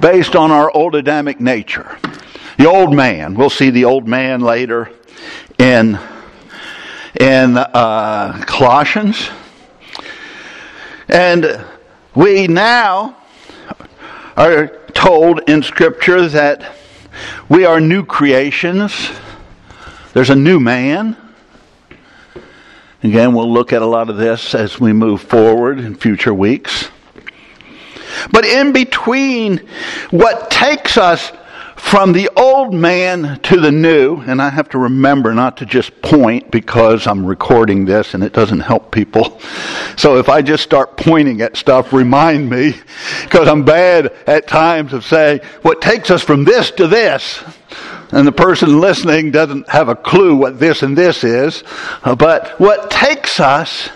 based 0.00 0.34
on 0.34 0.50
our 0.50 0.72
old 0.72 0.96
Adamic 0.96 1.40
nature. 1.40 1.96
The 2.58 2.66
old 2.66 2.92
man. 2.92 3.36
We'll 3.36 3.48
see 3.48 3.70
the 3.70 3.84
old 3.84 4.08
man 4.08 4.40
later 4.40 4.90
in 5.58 5.98
in 7.20 7.56
uh, 7.56 8.42
Colossians, 8.46 9.30
and 11.08 11.64
we 12.16 12.48
now 12.48 13.16
are 14.36 14.66
told 14.92 15.48
in 15.48 15.62
Scripture 15.62 16.28
that 16.28 16.76
we 17.48 17.64
are 17.64 17.80
new 17.80 18.04
creations. 18.04 19.10
There's 20.12 20.30
a 20.30 20.36
new 20.36 20.58
man. 20.58 21.16
Again, 23.06 23.34
we'll 23.34 23.52
look 23.52 23.72
at 23.72 23.82
a 23.82 23.86
lot 23.86 24.10
of 24.10 24.16
this 24.16 24.52
as 24.52 24.80
we 24.80 24.92
move 24.92 25.22
forward 25.22 25.78
in 25.78 25.94
future 25.94 26.34
weeks. 26.34 26.88
But 28.32 28.44
in 28.44 28.72
between 28.72 29.58
what 30.10 30.50
takes 30.50 30.98
us 30.98 31.30
from 31.76 32.12
the 32.12 32.28
old 32.36 32.74
man 32.74 33.38
to 33.42 33.60
the 33.60 33.70
new, 33.70 34.16
and 34.22 34.42
I 34.42 34.50
have 34.50 34.68
to 34.70 34.78
remember 34.78 35.32
not 35.34 35.58
to 35.58 35.66
just 35.66 36.02
point 36.02 36.50
because 36.50 37.06
I'm 37.06 37.24
recording 37.24 37.84
this 37.84 38.14
and 38.14 38.24
it 38.24 38.32
doesn't 38.32 38.58
help 38.58 38.90
people. 38.90 39.40
So 39.96 40.18
if 40.18 40.28
I 40.28 40.42
just 40.42 40.64
start 40.64 40.96
pointing 40.96 41.42
at 41.42 41.56
stuff, 41.56 41.92
remind 41.92 42.50
me, 42.50 42.74
because 43.22 43.46
I'm 43.46 43.64
bad 43.64 44.06
at 44.26 44.48
times 44.48 44.92
of 44.92 45.04
saying, 45.04 45.42
what 45.62 45.80
takes 45.80 46.10
us 46.10 46.24
from 46.24 46.42
this 46.42 46.72
to 46.72 46.88
this? 46.88 47.44
And 48.16 48.26
the 48.26 48.32
person 48.32 48.80
listening 48.80 49.30
doesn't 49.30 49.68
have 49.68 49.90
a 49.90 49.94
clue 49.94 50.36
what 50.36 50.58
this 50.58 50.82
and 50.82 50.96
this 50.96 51.22
is. 51.22 51.62
Uh, 52.02 52.14
but 52.14 52.58
what 52.58 52.90
takes 52.90 53.38
us 53.40 53.90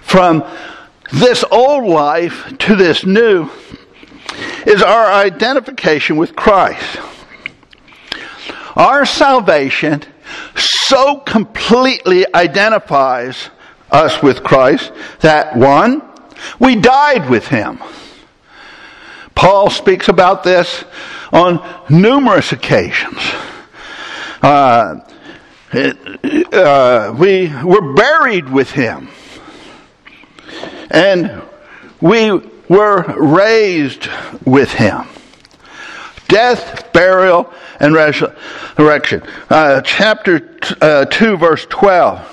from 0.00 0.44
this 1.12 1.42
old 1.50 1.84
life 1.84 2.56
to 2.58 2.76
this 2.76 3.04
new 3.04 3.50
is 4.64 4.80
our 4.80 5.12
identification 5.12 6.18
with 6.18 6.36
Christ. 6.36 7.00
Our 8.76 9.04
salvation 9.04 10.02
so 10.54 11.16
completely 11.16 12.24
identifies 12.32 13.50
us 13.90 14.22
with 14.22 14.44
Christ 14.44 14.92
that 15.18 15.56
one, 15.56 16.00
we 16.60 16.76
died 16.76 17.28
with 17.28 17.48
him. 17.48 17.82
Paul 19.34 19.68
speaks 19.68 20.06
about 20.06 20.44
this 20.44 20.84
on 21.32 21.64
numerous 21.88 22.52
occasions. 22.52 23.18
Uh, 24.42 25.00
uh, 25.72 27.14
we 27.18 27.50
were 27.64 27.94
buried 27.94 28.48
with 28.50 28.70
him. 28.70 29.08
And 30.90 31.42
we 32.00 32.30
were 32.68 33.02
raised 33.16 34.08
with 34.44 34.72
him. 34.72 35.06
Death, 36.28 36.92
burial, 36.92 37.52
and 37.80 37.94
resurrection. 37.94 39.22
Uh, 39.48 39.80
chapter 39.82 40.40
t- 40.40 40.74
uh, 40.80 41.04
2, 41.06 41.36
verse 41.36 41.66
12. 41.66 42.28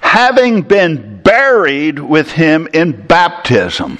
Having 0.00 0.62
been 0.62 1.20
buried 1.22 1.98
with 1.98 2.30
him 2.32 2.68
in 2.72 2.92
baptism. 3.06 3.98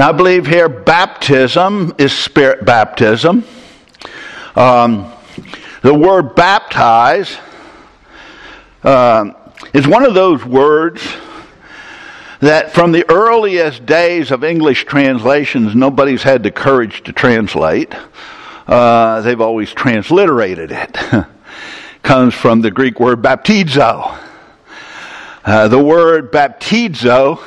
Now, 0.00 0.08
I 0.08 0.12
believe 0.12 0.46
here 0.46 0.70
baptism 0.70 1.92
is 1.98 2.10
spirit 2.10 2.64
baptism. 2.64 3.44
Um, 4.56 5.12
the 5.82 5.92
word 5.92 6.34
baptize 6.34 7.36
uh, 8.82 9.32
is 9.74 9.86
one 9.86 10.06
of 10.06 10.14
those 10.14 10.42
words 10.42 11.06
that 12.38 12.72
from 12.72 12.92
the 12.92 13.04
earliest 13.10 13.84
days 13.84 14.30
of 14.30 14.42
English 14.42 14.86
translations, 14.86 15.74
nobody's 15.74 16.22
had 16.22 16.42
the 16.44 16.50
courage 16.50 17.02
to 17.04 17.12
translate. 17.12 17.94
Uh, 18.66 19.20
they've 19.20 19.42
always 19.42 19.70
transliterated 19.70 20.70
it. 20.72 21.26
Comes 22.02 22.32
from 22.32 22.62
the 22.62 22.70
Greek 22.70 23.00
word 23.00 23.20
baptizo. 23.20 24.18
Uh, 25.44 25.68
the 25.68 25.78
word 25.78 26.32
baptizo 26.32 27.44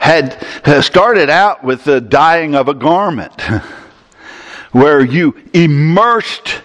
had 0.00 0.42
started 0.82 1.30
out 1.30 1.62
with 1.62 1.84
the 1.84 2.00
dyeing 2.00 2.54
of 2.54 2.68
a 2.68 2.74
garment, 2.74 3.40
where 4.72 5.04
you 5.04 5.36
immersed 5.52 6.62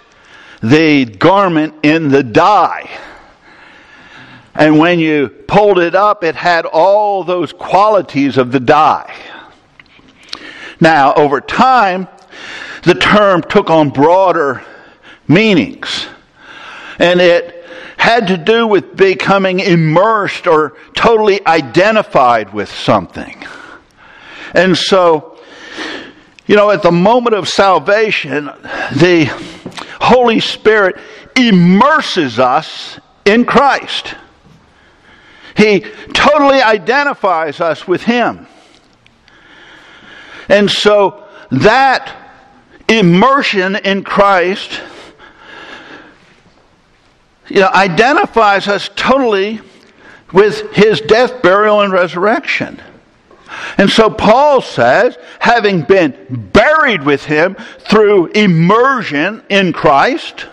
the 0.64 1.06
garment 1.06 1.74
in 1.84 2.10
the 2.10 2.24
dye. 2.24 2.90
And 4.56 4.80
when 4.80 5.00
you 5.00 5.28
pulled 5.28 5.80
it 5.80 5.96
up, 5.96 6.24
it 6.24 6.36
had 6.36 6.66
all 6.66 7.24
those 7.24 7.52
qualities 7.52 8.38
of 8.38 8.52
the 8.52 8.60
dye. 8.60 9.14
Now, 10.80 11.14
over 11.14 11.42
time, 11.42 12.08
the 12.84 12.96
term 12.96 13.42
took 13.42 13.70
on 13.70 13.90
broader 13.90 14.64
meanings. 15.28 16.08
And 17.00 17.20
it 17.20 17.55
had 18.06 18.28
to 18.28 18.38
do 18.38 18.68
with 18.68 18.96
becoming 18.96 19.60
immersed 19.60 20.46
or 20.46 20.78
totally 20.94 21.44
identified 21.48 22.54
with 22.54 22.70
something. 22.70 23.44
And 24.54 24.78
so, 24.78 25.40
you 26.46 26.56
know, 26.56 26.70
at 26.70 26.84
the 26.84 26.92
moment 26.92 27.36
of 27.36 27.50
salvation, 27.50 28.46
the 28.46 29.26
Holy 30.00 30.40
Spirit 30.40 30.98
immerses 31.36 32.38
us 32.38 33.00
in 33.26 33.44
Christ. 33.44 34.14
He 35.58 35.80
totally 36.14 36.62
identifies 36.62 37.60
us 37.60 37.88
with 37.88 38.04
Him. 38.04 38.46
And 40.48 40.70
so 40.70 41.28
that 41.50 42.16
immersion 42.88 43.78
in 43.78 44.04
Christ 44.04 44.80
you 47.48 47.62
know, 47.62 47.70
identifies 47.70 48.68
us 48.68 48.90
totally 48.96 49.62
with 50.34 50.74
His 50.74 51.02
death, 51.02 51.42
burial, 51.42 51.82
and 51.82 51.94
resurrection. 51.94 52.82
And 53.78 53.90
so 53.90 54.10
Paul 54.10 54.62
says, 54.62 55.18
having 55.40 55.82
been 55.82 56.50
buried 56.52 57.04
with 57.04 57.24
him 57.26 57.56
through 57.80 58.28
immersion 58.28 59.44
in 59.50 59.74
Christ, 59.74 60.48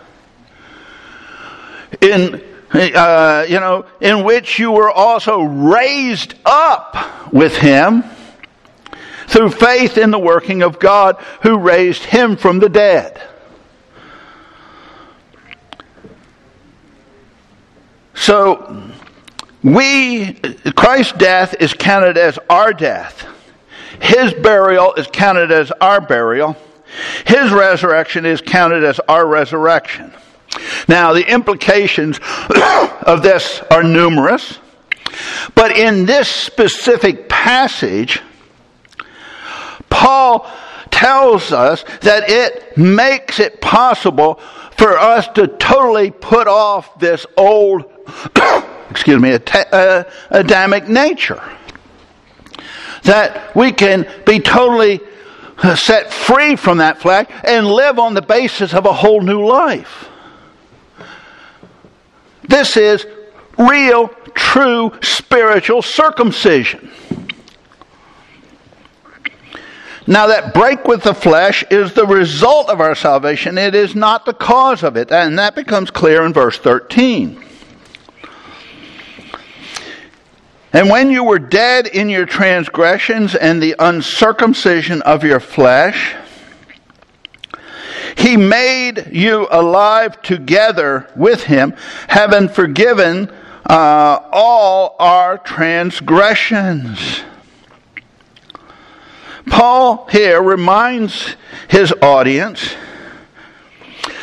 in 2.01 2.43
uh, 2.73 3.45
you 3.49 3.61
know, 3.61 3.85
in 4.01 4.25
which 4.25 4.59
you 4.59 4.73
were 4.73 4.91
also 4.91 5.43
raised 5.43 6.35
up 6.47 7.33
with 7.33 7.55
him 7.57 8.03
through 9.29 9.51
faith 9.51 9.99
in 9.99 10.11
the 10.11 10.19
working 10.19 10.63
of 10.63 10.79
God 10.79 11.17
who 11.43 11.59
raised 11.59 12.05
him 12.05 12.37
from 12.37 12.61
the 12.61 12.71
dead. 12.71 13.21
So, 18.23 18.81
we, 19.65 20.35
Christ's 20.77 21.15
death 21.15 21.57
is 21.59 21.75
counted 21.75 22.17
as 22.17 22.39
our 22.49 22.73
death. 22.73 23.27
his 24.01 24.33
burial 24.33 24.95
is 24.95 25.09
counted 25.09 25.51
as 25.51 25.73
our 25.81 26.01
burial. 26.01 26.57
His 27.27 27.51
resurrection 27.51 28.25
is 28.25 28.41
counted 28.41 28.85
as 28.85 29.01
our 29.09 29.27
resurrection. 29.27 30.13
Now, 30.87 31.15
the 31.15 31.29
implications 31.29 32.21
of 33.03 33.25
this 33.25 33.61
are 33.73 33.83
numerous, 33.83 34.57
but 35.57 35.77
in 35.77 36.07
this 36.07 36.29
specific 36.29 37.29
passage, 37.29 38.23
Paul 39.91 40.49
tells 40.93 41.51
us 41.51 41.85
that 42.03 42.31
it 42.31 42.79
makes 42.79 43.41
it 43.41 43.61
possible 43.61 44.35
for 44.77 44.97
us 44.97 45.27
to 45.29 45.49
totally 45.49 46.11
put 46.11 46.47
off 46.47 46.99
this 46.99 47.27
old, 47.37 47.92
excuse 48.91 49.21
me, 49.21 49.33
uh, 49.33 50.05
Adamic 50.31 50.89
nature. 50.89 51.43
That 53.05 53.57
we 53.57 53.73
can 53.73 54.09
be 54.25 54.39
totally 54.39 55.01
uh, 55.59 55.75
set 55.77 56.13
free 56.13 56.57
from 56.57 56.79
that 56.79 57.01
flesh 57.01 57.27
and 57.45 57.67
live 57.67 57.99
on 57.99 58.15
the 58.15 58.23
basis 58.23 58.75
of 58.75 58.87
a 58.87 58.93
whole 58.93 59.21
new 59.21 59.45
life. 59.45 60.09
This 62.49 62.77
is 62.77 63.07
real, 63.59 64.09
true 64.35 64.93
spiritual 65.03 65.83
circumcision. 65.83 66.91
Now, 70.07 70.27
that 70.27 70.53
break 70.53 70.85
with 70.87 71.05
the 71.05 71.15
flesh 71.15 71.65
is 71.71 71.93
the 71.93 72.07
result 72.07 72.69
of 72.69 72.81
our 72.81 72.95
salvation. 72.95 73.57
It 73.57 73.75
is 73.75 73.95
not 73.95 74.27
the 74.27 74.35
cause 74.35 74.83
of 74.83 74.97
it. 74.97 75.13
And 75.13 75.39
that 75.39 75.55
becomes 75.55 75.91
clear 75.91 76.25
in 76.25 76.33
verse 76.33 76.59
13. 76.59 77.43
And 80.73 80.89
when 80.89 81.11
you 81.11 81.25
were 81.25 81.39
dead 81.39 81.87
in 81.87 82.09
your 82.09 82.25
transgressions 82.25 83.35
and 83.35 83.63
the 83.63 83.75
uncircumcision 83.79 85.03
of 85.03 85.23
your 85.23 85.41
flesh, 85.41 86.15
he 88.17 88.37
made 88.37 89.09
you 89.13 89.47
alive 89.51 90.23
together 90.23 91.09
with 91.15 91.45
him, 91.45 91.75
having 92.09 92.49
forgiven 92.49 93.31
uh, 93.69 94.19
all 94.33 94.97
our 94.99 95.39
transgressions. 95.39 97.23
Paul 99.49 100.07
here 100.11 100.41
reminds 100.41 101.37
his 101.69 101.93
audience 102.01 102.75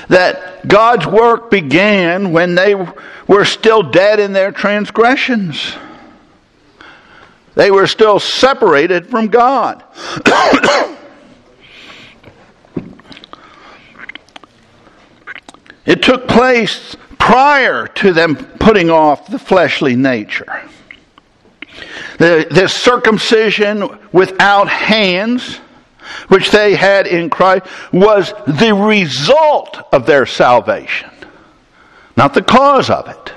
that 0.07 0.67
God's 0.67 1.05
work 1.05 1.51
began 1.51 2.31
when 2.31 2.55
they 2.55 2.73
were 3.27 3.45
still 3.45 3.83
dead 3.83 4.19
in 4.19 4.33
their 4.33 4.51
transgressions. 4.51 5.75
They 7.59 7.71
were 7.71 7.87
still 7.87 8.19
separated 8.21 9.09
from 9.09 9.27
God. 9.27 9.83
it 15.85 16.01
took 16.01 16.29
place 16.29 16.95
prior 17.17 17.85
to 17.85 18.13
them 18.13 18.37
putting 18.37 18.89
off 18.89 19.27
the 19.27 19.37
fleshly 19.37 19.97
nature. 19.97 20.69
The, 22.17 22.47
this 22.49 22.73
circumcision 22.73 23.89
without 24.13 24.69
hands, 24.69 25.57
which 26.29 26.51
they 26.51 26.75
had 26.75 27.07
in 27.07 27.29
Christ, 27.29 27.65
was 27.91 28.33
the 28.47 28.73
result 28.73 29.81
of 29.91 30.05
their 30.05 30.25
salvation, 30.25 31.09
not 32.15 32.33
the 32.33 32.41
cause 32.41 32.89
of 32.89 33.09
it. 33.09 33.33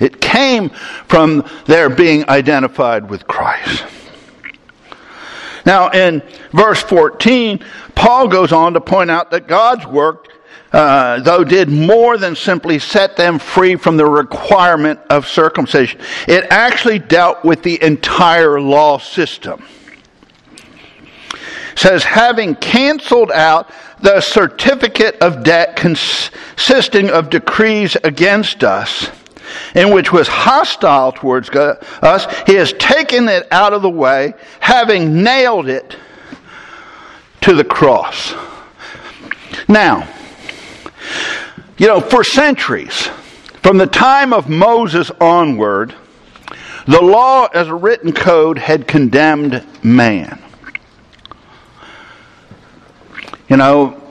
It 0.00 0.20
came 0.20 0.70
from 1.08 1.48
their 1.66 1.88
being 1.88 2.28
identified 2.28 3.08
with 3.10 3.26
Christ. 3.26 3.84
Now, 5.64 5.90
in 5.90 6.22
verse 6.52 6.82
14, 6.82 7.64
Paul 7.94 8.28
goes 8.28 8.52
on 8.52 8.74
to 8.74 8.80
point 8.80 9.10
out 9.10 9.30
that 9.30 9.46
God's 9.46 9.86
work 9.86 10.28
uh, 10.72 11.20
though 11.20 11.44
did 11.44 11.68
more 11.68 12.16
than 12.16 12.34
simply 12.34 12.78
set 12.78 13.16
them 13.16 13.38
free 13.38 13.76
from 13.76 13.98
the 13.98 14.06
requirement 14.06 14.98
of 15.10 15.28
circumcision. 15.28 16.00
It 16.26 16.46
actually 16.50 16.98
dealt 16.98 17.44
with 17.44 17.62
the 17.62 17.82
entire 17.82 18.60
law 18.60 18.98
system. 18.98 19.62
Says, 21.76 22.04
having 22.04 22.54
canceled 22.54 23.30
out 23.30 23.70
the 24.00 24.20
certificate 24.20 25.16
of 25.20 25.42
debt 25.42 25.76
consisting 25.76 27.10
of 27.10 27.30
decrees 27.30 27.96
against 28.02 28.64
us, 28.64 29.10
in 29.74 29.92
which 29.92 30.12
was 30.12 30.28
hostile 30.28 31.12
towards 31.12 31.50
us, 31.50 32.26
he 32.46 32.54
has 32.54 32.72
taken 32.74 33.28
it 33.28 33.46
out 33.50 33.72
of 33.72 33.82
the 33.82 33.90
way, 33.90 34.34
having 34.60 35.22
nailed 35.22 35.68
it 35.68 35.96
to 37.42 37.54
the 37.54 37.64
cross. 37.64 38.34
Now, 39.68 40.08
you 41.78 41.86
know, 41.86 42.00
for 42.00 42.22
centuries, 42.24 43.08
from 43.62 43.78
the 43.78 43.86
time 43.86 44.32
of 44.32 44.48
Moses 44.48 45.10
onward, 45.20 45.94
the 46.86 47.00
law 47.00 47.46
as 47.46 47.68
a 47.68 47.74
written 47.74 48.12
code 48.12 48.58
had 48.58 48.88
condemned 48.88 49.64
man. 49.84 50.42
You 53.48 53.56
know, 53.56 54.02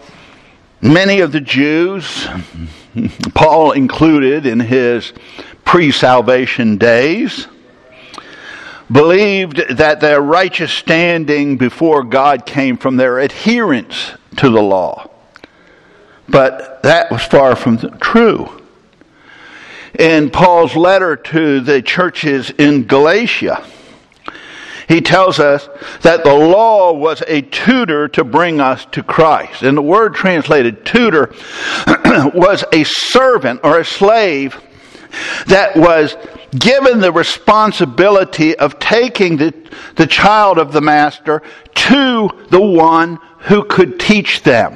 many 0.81 1.19
of 1.21 1.31
the 1.31 1.41
Jews, 1.41 2.27
Paul 3.33 3.71
included 3.71 4.45
in 4.45 4.59
his 4.59 5.13
pre 5.65 5.91
salvation 5.91 6.77
days, 6.77 7.47
believed 8.91 9.61
that 9.69 10.01
their 10.01 10.21
righteous 10.21 10.71
standing 10.71 11.57
before 11.57 12.03
God 12.03 12.45
came 12.45 12.77
from 12.77 12.97
their 12.97 13.19
adherence 13.19 14.11
to 14.37 14.49
the 14.49 14.61
law. 14.61 15.09
But 16.27 16.83
that 16.83 17.11
was 17.11 17.23
far 17.23 17.55
from 17.55 17.77
true. 17.99 18.61
In 19.97 20.29
Paul's 20.29 20.75
letter 20.75 21.15
to 21.15 21.59
the 21.59 21.81
churches 21.81 22.49
in 22.51 22.85
Galatia, 22.85 23.65
he 24.91 24.99
tells 24.99 25.39
us 25.39 25.69
that 26.01 26.25
the 26.25 26.33
law 26.33 26.91
was 26.91 27.23
a 27.25 27.41
tutor 27.43 28.09
to 28.09 28.25
bring 28.25 28.59
us 28.59 28.85
to 28.91 29.01
Christ. 29.01 29.63
And 29.63 29.77
the 29.77 29.81
word 29.81 30.15
translated 30.15 30.85
tutor 30.85 31.33
was 32.33 32.65
a 32.73 32.83
servant 32.83 33.61
or 33.63 33.79
a 33.79 33.85
slave 33.85 34.61
that 35.47 35.77
was 35.77 36.17
given 36.57 36.99
the 36.99 37.11
responsibility 37.11 38.57
of 38.57 38.79
taking 38.79 39.37
the, 39.37 39.53
the 39.95 40.07
child 40.07 40.57
of 40.57 40.73
the 40.73 40.81
master 40.81 41.41
to 41.73 42.29
the 42.49 42.61
one 42.61 43.17
who 43.39 43.63
could 43.63 43.97
teach 43.97 44.43
them. 44.43 44.75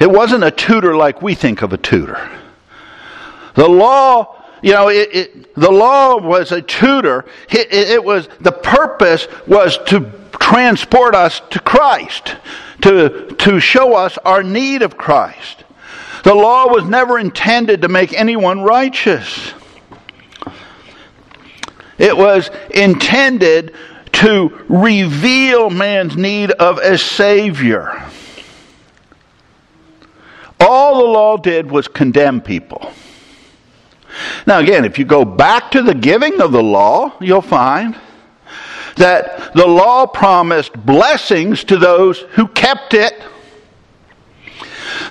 It 0.00 0.10
wasn't 0.10 0.44
a 0.44 0.50
tutor 0.50 0.96
like 0.96 1.20
we 1.20 1.34
think 1.34 1.60
of 1.60 1.74
a 1.74 1.78
tutor. 1.78 2.30
The 3.54 3.68
law, 3.68 4.41
you 4.62 4.72
know, 4.72 4.88
it, 4.88 5.08
it, 5.12 5.54
the 5.54 5.70
law 5.70 6.16
was 6.16 6.52
a 6.52 6.62
tutor. 6.62 7.24
It, 7.50 7.72
it 7.72 8.02
was 8.02 8.28
the 8.40 8.52
purpose 8.52 9.26
was 9.46 9.78
to 9.86 10.10
transport 10.40 11.14
us 11.14 11.40
to 11.50 11.60
Christ, 11.60 12.36
to 12.82 13.34
to 13.38 13.60
show 13.60 13.94
us 13.94 14.18
our 14.18 14.42
need 14.42 14.82
of 14.82 14.96
Christ. 14.96 15.64
The 16.22 16.34
law 16.34 16.68
was 16.68 16.84
never 16.84 17.18
intended 17.18 17.82
to 17.82 17.88
make 17.88 18.12
anyone 18.12 18.62
righteous. 18.62 19.52
It 21.98 22.16
was 22.16 22.50
intended 22.70 23.74
to 24.12 24.64
reveal 24.68 25.70
man's 25.70 26.16
need 26.16 26.52
of 26.52 26.78
a 26.78 26.96
Savior. 26.96 28.08
All 30.60 30.98
the 30.98 31.10
law 31.10 31.36
did 31.36 31.70
was 31.70 31.88
condemn 31.88 32.40
people. 32.40 32.92
Now, 34.46 34.58
again, 34.58 34.84
if 34.84 34.98
you 34.98 35.04
go 35.04 35.24
back 35.24 35.70
to 35.72 35.82
the 35.82 35.94
giving 35.94 36.40
of 36.40 36.52
the 36.52 36.62
law, 36.62 37.12
you'll 37.20 37.42
find 37.42 37.96
that 38.96 39.54
the 39.54 39.66
law 39.66 40.06
promised 40.06 40.74
blessings 40.84 41.64
to 41.64 41.76
those 41.78 42.20
who 42.32 42.46
kept 42.48 42.94
it, 42.94 43.14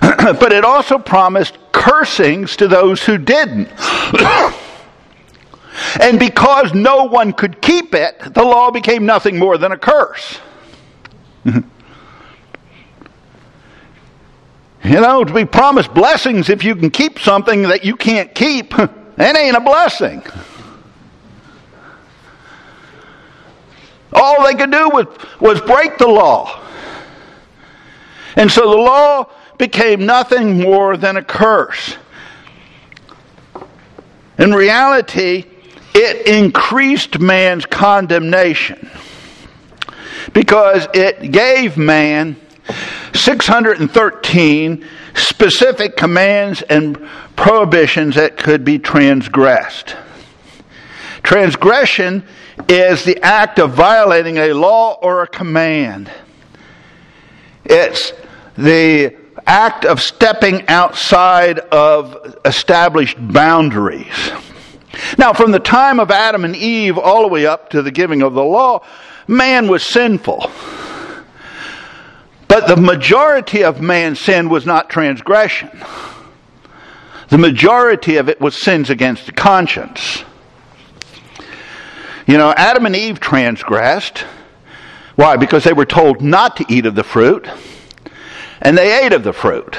but 0.00 0.52
it 0.52 0.64
also 0.64 0.98
promised 0.98 1.58
cursings 1.72 2.56
to 2.56 2.68
those 2.68 3.02
who 3.02 3.18
didn't. 3.18 3.68
and 6.00 6.18
because 6.18 6.72
no 6.74 7.04
one 7.04 7.32
could 7.32 7.60
keep 7.60 7.94
it, 7.94 8.20
the 8.34 8.44
law 8.44 8.70
became 8.70 9.04
nothing 9.04 9.38
more 9.38 9.58
than 9.58 9.72
a 9.72 9.78
curse. 9.78 10.38
You 14.84 15.00
know, 15.00 15.22
to 15.22 15.32
be 15.32 15.44
promised 15.44 15.94
blessings 15.94 16.48
if 16.48 16.64
you 16.64 16.74
can 16.74 16.90
keep 16.90 17.18
something 17.18 17.62
that 17.62 17.84
you 17.84 17.96
can't 17.96 18.34
keep, 18.34 18.70
that 19.16 19.36
ain't 19.36 19.56
a 19.56 19.60
blessing. 19.60 20.22
All 24.12 24.44
they 24.44 24.54
could 24.54 24.70
do 24.70 24.88
was, 24.90 25.06
was 25.40 25.60
break 25.60 25.98
the 25.98 26.08
law. 26.08 26.60
And 28.36 28.50
so 28.50 28.70
the 28.70 28.76
law 28.76 29.30
became 29.58 30.04
nothing 30.04 30.60
more 30.60 30.96
than 30.96 31.16
a 31.16 31.22
curse. 31.22 31.96
In 34.38 34.52
reality, 34.52 35.44
it 35.94 36.26
increased 36.26 37.20
man's 37.20 37.66
condemnation. 37.66 38.90
because 40.32 40.88
it 40.94 41.32
gave 41.32 41.76
man 41.76 42.36
613 43.14 44.86
specific 45.14 45.96
commands 45.96 46.62
and 46.62 47.08
prohibitions 47.36 48.14
that 48.14 48.36
could 48.36 48.64
be 48.64 48.78
transgressed. 48.78 49.96
Transgression 51.22 52.24
is 52.68 53.04
the 53.04 53.20
act 53.22 53.58
of 53.58 53.72
violating 53.72 54.38
a 54.38 54.52
law 54.52 54.98
or 55.00 55.22
a 55.22 55.26
command. 55.26 56.10
It's 57.64 58.12
the 58.56 59.16
act 59.46 59.84
of 59.84 60.00
stepping 60.00 60.66
outside 60.68 61.58
of 61.58 62.38
established 62.44 63.16
boundaries. 63.18 64.32
Now, 65.16 65.32
from 65.32 65.52
the 65.52 65.58
time 65.58 66.00
of 66.00 66.10
Adam 66.10 66.44
and 66.44 66.54
Eve 66.54 66.98
all 66.98 67.22
the 67.22 67.28
way 67.28 67.46
up 67.46 67.70
to 67.70 67.82
the 67.82 67.90
giving 67.90 68.22
of 68.22 68.34
the 68.34 68.44
law, 68.44 68.84
man 69.26 69.68
was 69.68 69.82
sinful. 69.84 70.50
But 72.52 72.66
the 72.66 72.76
majority 72.76 73.64
of 73.64 73.80
man's 73.80 74.20
sin 74.20 74.50
was 74.50 74.66
not 74.66 74.90
transgression. 74.90 75.70
The 77.30 77.38
majority 77.38 78.18
of 78.18 78.28
it 78.28 78.42
was 78.42 78.62
sins 78.62 78.90
against 78.90 79.24
the 79.24 79.32
conscience. 79.32 80.22
You 82.26 82.36
know, 82.36 82.52
Adam 82.54 82.84
and 82.84 82.94
Eve 82.94 83.20
transgressed. 83.20 84.26
Why? 85.16 85.38
Because 85.38 85.64
they 85.64 85.72
were 85.72 85.86
told 85.86 86.20
not 86.20 86.56
to 86.58 86.66
eat 86.68 86.84
of 86.84 86.94
the 86.94 87.02
fruit, 87.02 87.48
and 88.60 88.76
they 88.76 89.02
ate 89.02 89.14
of 89.14 89.24
the 89.24 89.32
fruit. 89.32 89.78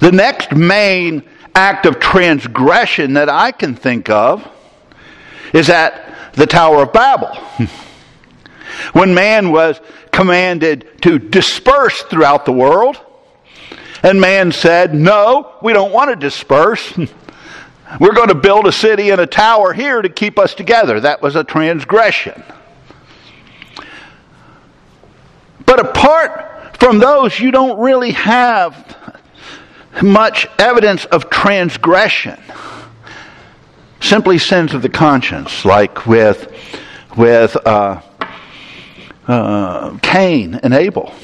The 0.00 0.10
next 0.10 0.50
main 0.50 1.22
act 1.54 1.86
of 1.86 2.00
transgression 2.00 3.12
that 3.12 3.28
I 3.28 3.52
can 3.52 3.76
think 3.76 4.10
of 4.10 4.44
is 5.54 5.70
at 5.70 6.32
the 6.32 6.46
Tower 6.48 6.82
of 6.82 6.92
Babel. 6.92 7.38
when 8.92 9.14
man 9.14 9.52
was 9.52 9.80
commanded 10.12 11.02
to 11.02 11.18
disperse 11.18 12.02
throughout 12.02 12.44
the 12.44 12.52
world, 12.52 13.00
and 14.02 14.20
man 14.20 14.52
said, 14.52 14.94
No, 14.94 15.56
we 15.62 15.72
don't 15.72 15.92
want 15.92 16.10
to 16.10 16.16
disperse. 16.16 16.96
We're 18.00 18.14
going 18.14 18.28
to 18.28 18.36
build 18.36 18.66
a 18.66 18.72
city 18.72 19.10
and 19.10 19.20
a 19.20 19.26
tower 19.26 19.72
here 19.72 20.00
to 20.00 20.08
keep 20.08 20.38
us 20.38 20.54
together. 20.54 21.00
That 21.00 21.22
was 21.22 21.34
a 21.34 21.42
transgression. 21.42 22.40
But 25.66 25.80
apart 25.80 26.76
from 26.78 26.98
those, 26.98 27.38
you 27.38 27.50
don't 27.50 27.80
really 27.80 28.12
have 28.12 28.96
much 30.02 30.46
evidence 30.58 31.04
of 31.06 31.30
transgression. 31.30 32.40
Simply 34.00 34.38
sins 34.38 34.72
of 34.72 34.82
the 34.82 34.88
conscience, 34.88 35.64
like 35.64 36.06
with, 36.06 36.52
with 37.16 37.56
uh, 37.66 38.00
uh, 39.30 39.96
Cain 40.02 40.56
and 40.56 40.74
Abel. 40.74 41.14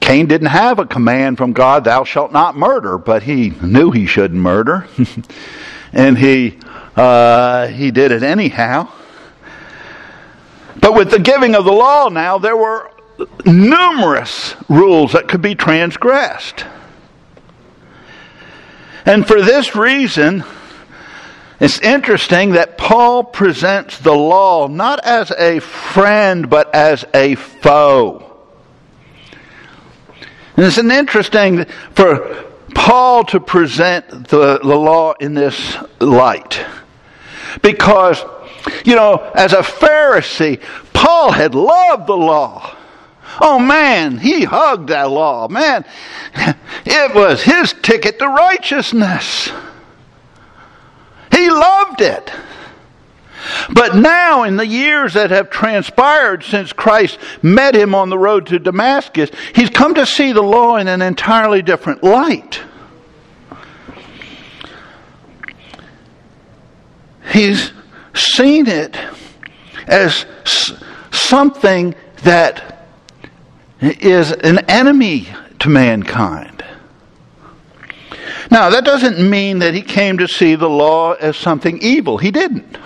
Cain 0.00 0.26
didn't 0.26 0.48
have 0.48 0.78
a 0.78 0.86
command 0.86 1.38
from 1.38 1.52
God, 1.52 1.84
thou 1.84 2.04
shalt 2.04 2.32
not 2.32 2.56
murder, 2.56 2.98
but 2.98 3.22
he 3.22 3.50
knew 3.62 3.90
he 3.90 4.06
shouldn't 4.06 4.40
murder. 4.40 4.86
and 5.92 6.18
he, 6.18 6.58
uh, 6.96 7.68
he 7.68 7.90
did 7.90 8.12
it 8.12 8.22
anyhow. 8.22 8.88
But 10.80 10.94
with 10.94 11.10
the 11.10 11.18
giving 11.18 11.54
of 11.54 11.64
the 11.64 11.72
law 11.72 12.08
now, 12.08 12.38
there 12.38 12.56
were 12.56 12.90
numerous 13.44 14.54
rules 14.68 15.12
that 15.12 15.28
could 15.28 15.42
be 15.42 15.54
transgressed. 15.54 16.64
And 19.06 19.26
for 19.26 19.40
this 19.40 19.74
reason, 19.74 20.44
it's 21.60 21.78
interesting 21.80 22.52
that 22.52 22.78
Paul 22.78 23.22
presents 23.22 23.98
the 23.98 24.14
law 24.14 24.66
not 24.66 25.04
as 25.04 25.30
a 25.30 25.60
friend, 25.60 26.48
but 26.48 26.74
as 26.74 27.04
a 27.12 27.34
foe. 27.34 28.26
And 30.56 30.64
it's 30.64 30.78
an 30.78 30.90
interesting 30.90 31.66
for 31.92 32.46
Paul 32.74 33.24
to 33.24 33.40
present 33.40 34.28
the, 34.28 34.58
the 34.58 34.74
law 34.74 35.12
in 35.20 35.34
this 35.34 35.76
light. 36.00 36.64
Because, 37.62 38.24
you 38.84 38.94
know, 38.94 39.30
as 39.34 39.52
a 39.52 39.58
Pharisee, 39.58 40.62
Paul 40.94 41.32
had 41.32 41.54
loved 41.54 42.06
the 42.06 42.16
law. 42.16 42.74
Oh 43.38 43.58
man, 43.58 44.18
he 44.18 44.44
hugged 44.44 44.88
that 44.88 45.10
law. 45.10 45.46
Man, 45.48 45.84
it 46.86 47.14
was 47.14 47.42
his 47.42 47.74
ticket 47.82 48.18
to 48.18 48.28
righteousness. 48.28 49.50
He 51.40 51.48
loved 51.48 52.02
it. 52.02 52.30
But 53.72 53.96
now, 53.96 54.42
in 54.42 54.56
the 54.56 54.66
years 54.66 55.14
that 55.14 55.30
have 55.30 55.48
transpired 55.48 56.44
since 56.44 56.70
Christ 56.74 57.18
met 57.40 57.74
him 57.74 57.94
on 57.94 58.10
the 58.10 58.18
road 58.18 58.46
to 58.48 58.58
Damascus, 58.58 59.30
he's 59.54 59.70
come 59.70 59.94
to 59.94 60.04
see 60.04 60.32
the 60.32 60.42
law 60.42 60.76
in 60.76 60.86
an 60.86 61.00
entirely 61.00 61.62
different 61.62 62.04
light. 62.04 62.60
He's 67.32 67.72
seen 68.14 68.66
it 68.66 68.98
as 69.86 70.26
something 71.10 71.94
that 72.22 72.86
is 73.80 74.32
an 74.32 74.58
enemy 74.68 75.28
to 75.60 75.70
mankind. 75.70 76.59
Now, 78.50 78.70
that 78.70 78.84
doesn't 78.84 79.18
mean 79.18 79.60
that 79.60 79.74
he 79.74 79.82
came 79.82 80.18
to 80.18 80.26
see 80.26 80.56
the 80.56 80.68
law 80.68 81.12
as 81.12 81.36
something 81.36 81.78
evil. 81.80 82.18
He 82.18 82.30
didn't. 82.30 82.76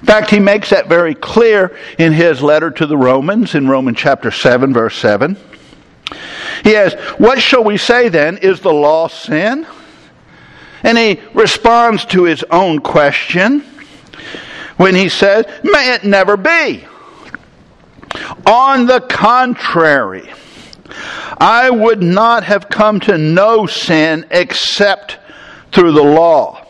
In 0.00 0.06
fact, 0.06 0.30
he 0.30 0.38
makes 0.38 0.70
that 0.70 0.86
very 0.86 1.14
clear 1.14 1.76
in 1.98 2.12
his 2.12 2.42
letter 2.42 2.70
to 2.70 2.86
the 2.86 2.96
Romans 2.96 3.54
in 3.54 3.68
Romans 3.68 3.98
chapter 3.98 4.30
7, 4.30 4.72
verse 4.72 4.96
7. 4.96 5.36
He 6.62 6.72
has, 6.72 6.94
What 7.18 7.40
shall 7.40 7.64
we 7.64 7.78
say 7.78 8.08
then? 8.10 8.38
Is 8.38 8.60
the 8.60 8.72
law 8.72 9.08
sin? 9.08 9.66
And 10.82 10.98
he 10.98 11.20
responds 11.32 12.04
to 12.06 12.24
his 12.24 12.44
own 12.50 12.80
question 12.80 13.64
when 14.76 14.94
he 14.94 15.08
says, 15.08 15.46
May 15.64 15.94
it 15.94 16.04
never 16.04 16.36
be. 16.36 16.84
On 18.46 18.86
the 18.86 19.00
contrary, 19.00 20.30
I 21.38 21.70
would 21.70 22.02
not 22.02 22.44
have 22.44 22.68
come 22.68 23.00
to 23.00 23.18
know 23.18 23.66
sin 23.66 24.26
except 24.30 25.18
through 25.72 25.92
the 25.92 26.02
law. 26.02 26.60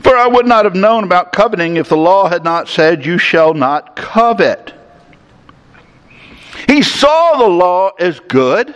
For 0.00 0.16
I 0.16 0.26
would 0.26 0.46
not 0.46 0.64
have 0.64 0.74
known 0.74 1.04
about 1.04 1.32
coveting 1.32 1.76
if 1.76 1.88
the 1.88 1.96
law 1.96 2.28
had 2.28 2.44
not 2.44 2.68
said, 2.68 3.06
You 3.06 3.18
shall 3.18 3.54
not 3.54 3.94
covet. 3.96 4.74
He 6.66 6.82
saw 6.82 7.36
the 7.38 7.48
law 7.48 7.90
as 7.98 8.20
good. 8.20 8.74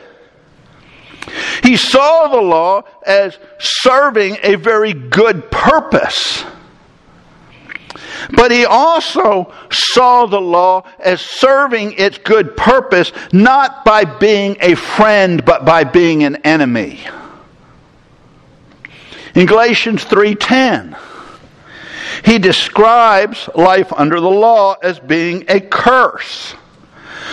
He 1.62 1.76
saw 1.76 2.28
the 2.28 2.40
law 2.40 2.82
as 3.04 3.38
serving 3.58 4.38
a 4.42 4.54
very 4.54 4.92
good 4.92 5.50
purpose. 5.50 6.44
But 8.30 8.50
he 8.50 8.64
also 8.64 9.52
saw 9.70 10.26
the 10.26 10.40
law 10.40 10.84
as 10.98 11.20
serving 11.20 11.94
its 11.98 12.18
good 12.18 12.56
purpose 12.56 13.12
not 13.32 13.84
by 13.84 14.04
being 14.04 14.56
a 14.60 14.74
friend, 14.74 15.44
but 15.44 15.64
by 15.64 15.84
being 15.84 16.24
an 16.24 16.36
enemy. 16.36 17.00
In 19.34 19.46
Galatians 19.46 20.04
3:10, 20.04 20.96
he 22.24 22.38
describes 22.38 23.48
life 23.54 23.92
under 23.94 24.20
the 24.20 24.30
law 24.30 24.76
as 24.82 24.98
being 24.98 25.44
a 25.48 25.60
curse. 25.60 26.54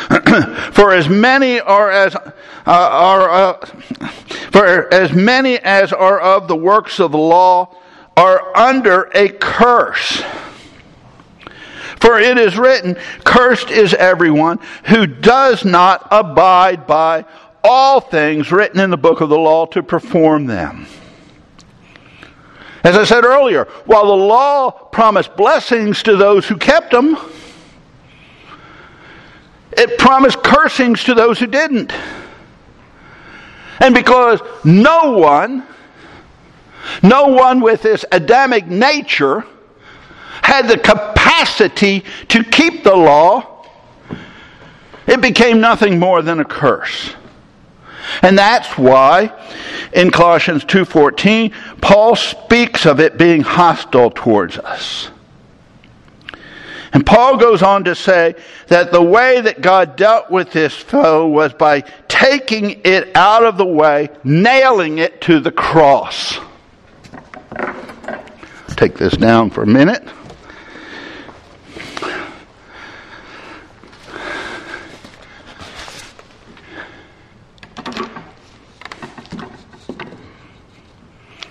for 0.73 0.91
as 0.91 1.07
many 1.07 1.59
are 1.59 1.89
as 1.89 2.15
uh, 2.15 2.21
are 2.65 3.29
uh, 3.29 3.65
for 4.51 4.93
as 4.93 5.13
many 5.13 5.59
as 5.59 5.93
are 5.93 6.19
of 6.19 6.47
the 6.47 6.55
works 6.55 6.99
of 6.99 7.11
the 7.11 7.17
law 7.17 7.73
are 8.17 8.55
under 8.55 9.09
a 9.13 9.29
curse. 9.29 10.21
For 12.03 12.19
it 12.19 12.37
is 12.37 12.57
written, 12.57 12.97
Cursed 13.23 13.71
is 13.71 13.93
everyone 13.93 14.59
who 14.87 15.07
does 15.07 15.63
not 15.63 16.05
abide 16.11 16.85
by 16.85 17.23
all 17.63 18.01
things 18.01 18.51
written 18.51 18.81
in 18.81 18.89
the 18.89 18.97
book 18.97 19.21
of 19.21 19.29
the 19.29 19.37
law 19.37 19.67
to 19.67 19.81
perform 19.81 20.45
them. 20.45 20.85
As 22.83 22.97
I 22.97 23.05
said 23.05 23.23
earlier, 23.23 23.69
while 23.85 24.07
the 24.07 24.21
law 24.21 24.69
promised 24.69 25.37
blessings 25.37 26.03
to 26.03 26.17
those 26.17 26.45
who 26.45 26.57
kept 26.57 26.91
them, 26.91 27.15
it 29.71 29.97
promised 29.97 30.43
cursings 30.43 31.05
to 31.05 31.13
those 31.13 31.39
who 31.39 31.47
didn't. 31.47 31.93
And 33.79 33.95
because 33.95 34.41
no 34.65 35.11
one, 35.11 35.65
no 37.01 37.27
one 37.27 37.61
with 37.61 37.81
this 37.81 38.03
Adamic 38.11 38.67
nature 38.67 39.45
had 40.41 40.67
the 40.67 40.77
capacity 40.77 41.12
to 41.45 42.43
keep 42.51 42.83
the 42.83 42.95
law, 42.95 43.65
it 45.07 45.21
became 45.21 45.59
nothing 45.59 45.99
more 45.99 46.21
than 46.21 46.39
a 46.39 46.45
curse. 46.45 47.13
And 48.21 48.37
that's 48.37 48.77
why 48.77 49.31
in 49.93 50.11
Colossians 50.11 50.63
2:14 50.65 51.51
Paul 51.81 52.15
speaks 52.15 52.85
of 52.85 52.99
it 52.99 53.17
being 53.17 53.41
hostile 53.41 54.11
towards 54.11 54.57
us. 54.57 55.09
And 56.93 57.05
Paul 57.05 57.37
goes 57.37 57.63
on 57.63 57.85
to 57.85 57.95
say 57.95 58.35
that 58.67 58.91
the 58.91 59.01
way 59.01 59.41
that 59.41 59.61
God 59.61 59.95
dealt 59.95 60.29
with 60.29 60.51
this 60.51 60.75
foe 60.75 61.27
was 61.27 61.51
by 61.53 61.81
taking 62.07 62.81
it 62.83 63.09
out 63.15 63.43
of 63.43 63.57
the 63.57 63.65
way, 63.65 64.09
nailing 64.23 64.99
it 64.99 65.19
to 65.21 65.39
the 65.39 65.51
cross. 65.51 66.37
Take 68.75 68.95
this 68.95 69.17
down 69.17 69.49
for 69.49 69.63
a 69.63 69.67
minute. 69.67 70.03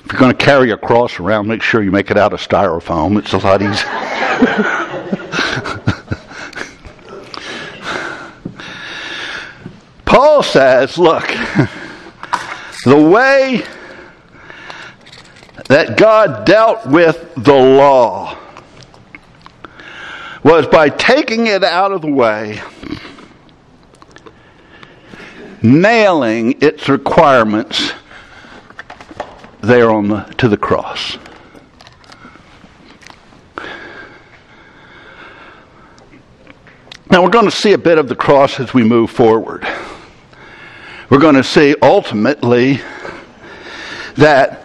If 0.04 0.12
you're 0.12 0.20
going 0.20 0.36
to 0.36 0.44
carry 0.44 0.70
a 0.70 0.76
cross 0.76 1.20
around, 1.20 1.48
make 1.48 1.62
sure 1.62 1.82
you 1.82 1.90
make 1.90 2.10
it 2.10 2.18
out 2.18 2.32
of 2.32 2.40
styrofoam. 2.40 3.18
It's 3.18 3.32
a 3.32 3.38
lot 3.38 3.62
easier. 3.62 3.88
Paul 10.04 10.42
says, 10.42 10.98
look, 10.98 11.26
the 12.84 12.98
way 12.98 13.64
that 15.68 15.96
God 15.96 16.44
dealt 16.44 16.86
with 16.86 17.32
the 17.36 17.54
law 17.54 18.36
was 20.42 20.66
by 20.66 20.88
taking 20.88 21.46
it 21.46 21.62
out 21.62 21.92
of 21.92 22.02
the 22.02 22.10
way, 22.10 22.60
nailing 25.62 26.60
its 26.60 26.88
requirements 26.88 27.92
there 29.60 29.90
on 29.90 30.08
the, 30.08 30.20
to 30.38 30.48
the 30.48 30.56
cross. 30.56 31.16
Now 37.10 37.22
we're 37.22 37.30
going 37.30 37.44
to 37.44 37.50
see 37.50 37.74
a 37.74 37.78
bit 37.78 37.98
of 37.98 38.08
the 38.08 38.16
cross 38.16 38.58
as 38.58 38.72
we 38.72 38.82
move 38.82 39.10
forward. 39.10 39.66
We're 41.10 41.18
going 41.18 41.34
to 41.34 41.44
see 41.44 41.76
ultimately 41.82 42.80
that 44.14 44.64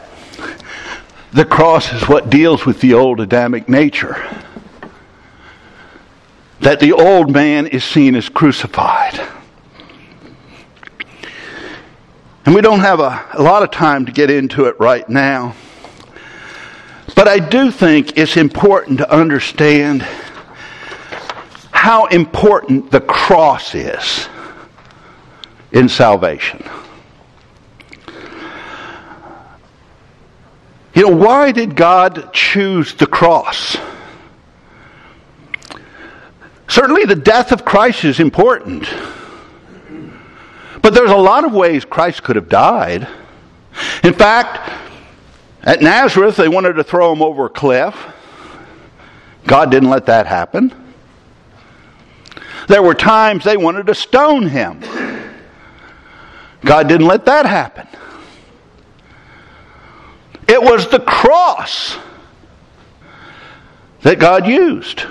the 1.34 1.46
cross 1.46 1.92
is 1.92 2.08
what 2.08 2.30
deals 2.30 2.66
with 2.66 2.80
the 2.80 2.94
old 2.94 3.20
Adamic 3.20 3.68
nature. 3.68 4.16
That 6.62 6.80
the 6.80 6.93
old 6.93 7.32
man 7.32 7.68
is 7.68 7.84
seen 7.84 8.16
as 8.16 8.30
crucified. 8.30 9.20
And 12.45 12.55
we 12.55 12.62
don't 12.62 12.80
have 12.80 12.99
a, 12.99 13.26
a 13.34 13.43
lot 13.43 13.62
of 13.62 13.72
time 13.72 14.05
to 14.05 14.12
get 14.12 14.30
into 14.30 14.66
it 14.66 14.80
right 14.80 15.08
now. 15.10 15.55
But 17.14 17.28
I 17.28 17.39
do 17.39 17.72
think 17.72 18.18
it's 18.18 18.38
important 18.38 18.99
to 18.99 19.12
understand 19.12 20.01
how 21.72 22.05
important 22.05 22.89
the 22.91 23.01
cross 23.01 23.76
is 23.76 24.30
in 25.72 25.89
salvation. 25.89 26.64
You 30.93 31.03
know, 31.03 31.16
why 31.16 31.51
did 31.51 31.76
God 31.76 32.34
choose 32.34 32.93
the 32.93 33.08
cross? 33.08 33.78
Certainly, 36.68 37.05
the 37.05 37.15
death 37.15 37.51
of 37.51 37.63
Christ 37.63 38.03
is 38.03 38.20
important. 38.20 38.88
But 40.82 40.93
there's 40.93 41.11
a 41.11 41.18
lot 41.18 41.45
of 41.45 41.53
ways 41.53 41.86
Christ 41.86 42.24
could 42.24 42.36
have 42.36 42.49
died. 42.49 43.07
In 44.03 44.13
fact, 44.13 44.72
at 45.63 45.82
Nazareth, 45.82 46.36
they 46.36 46.47
wanted 46.47 46.74
to 46.74 46.84
throw 46.84 47.11
him 47.11 47.22
over 47.22 47.45
a 47.45 47.49
cliff. 47.49 47.95
God 49.45 49.72
didn't 49.72 49.89
let 49.89 50.05
that 50.07 50.28
happen. 50.28 50.74
There 52.68 52.84
were 52.84 52.93
times 52.93 53.43
they 53.45 53.57
wanted 53.57 53.88
to 53.88 53.95
stone 53.95 54.47
him. 54.47 54.82
God 56.61 56.88
didn't 56.88 57.07
let 57.07 57.26
that 57.26 57.45
happen. 57.45 57.88
It 60.47 60.61
was 60.61 60.89
the 60.89 60.99
cross 60.99 61.97
that 64.01 64.20
God 64.20 64.47
used. 64.47 65.05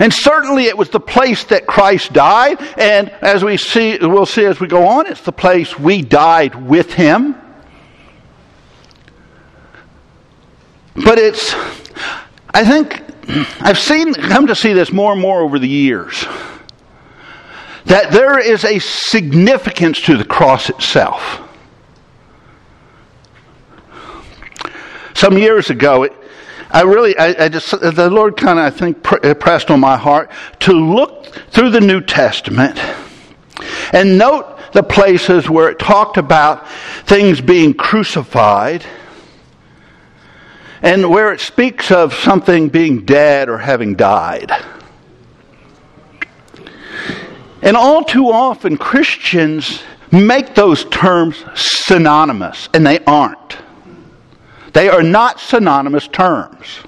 And 0.00 0.12
certainly 0.12 0.64
it 0.64 0.78
was 0.78 0.88
the 0.88 0.98
place 0.98 1.44
that 1.44 1.66
Christ 1.66 2.14
died, 2.14 2.58
and 2.78 3.10
as 3.20 3.44
we 3.44 3.58
see 3.58 3.98
we'll 4.00 4.24
see 4.24 4.46
as 4.46 4.58
we 4.58 4.66
go 4.66 4.88
on, 4.88 5.06
it's 5.06 5.20
the 5.20 5.30
place 5.30 5.78
we 5.78 6.00
died 6.00 6.54
with 6.54 6.94
him. 6.94 7.36
But 10.96 11.18
it's 11.18 11.54
I 12.52 12.64
think 12.64 13.02
I've 13.60 13.78
seen 13.78 14.14
come 14.14 14.46
to 14.46 14.54
see 14.54 14.72
this 14.72 14.90
more 14.90 15.12
and 15.12 15.20
more 15.20 15.42
over 15.42 15.58
the 15.58 15.68
years. 15.68 16.24
That 17.84 18.10
there 18.10 18.38
is 18.38 18.64
a 18.64 18.78
significance 18.78 20.00
to 20.02 20.16
the 20.16 20.24
cross 20.24 20.70
itself. 20.70 21.40
Some 25.14 25.36
years 25.36 25.68
ago, 25.68 26.04
it, 26.04 26.12
I 26.72 26.82
really, 26.82 27.16
I, 27.18 27.44
I, 27.44 27.48
just, 27.48 27.70
the 27.70 28.10
Lord 28.10 28.36
kind 28.36 28.58
of, 28.58 28.64
I 28.64 28.70
think, 28.70 29.02
pressed 29.02 29.70
on 29.70 29.80
my 29.80 29.96
heart 29.96 30.30
to 30.60 30.72
look 30.72 31.26
through 31.50 31.70
the 31.70 31.80
New 31.80 32.00
Testament 32.00 32.78
and 33.92 34.16
note 34.16 34.72
the 34.72 34.82
places 34.82 35.50
where 35.50 35.68
it 35.68 35.78
talked 35.78 36.16
about 36.16 36.68
things 37.06 37.40
being 37.40 37.74
crucified 37.74 38.84
and 40.82 41.10
where 41.10 41.32
it 41.32 41.40
speaks 41.40 41.90
of 41.90 42.14
something 42.14 42.68
being 42.68 43.04
dead 43.04 43.48
or 43.48 43.58
having 43.58 43.94
died. 43.94 44.52
And 47.62 47.76
all 47.76 48.04
too 48.04 48.30
often, 48.30 48.78
Christians 48.78 49.82
make 50.10 50.54
those 50.54 50.84
terms 50.86 51.44
synonymous, 51.54 52.68
and 52.72 52.86
they 52.86 53.00
aren't. 53.00 53.58
They 54.72 54.88
are 54.88 55.02
not 55.02 55.40
synonymous 55.40 56.08
terms. 56.08 56.80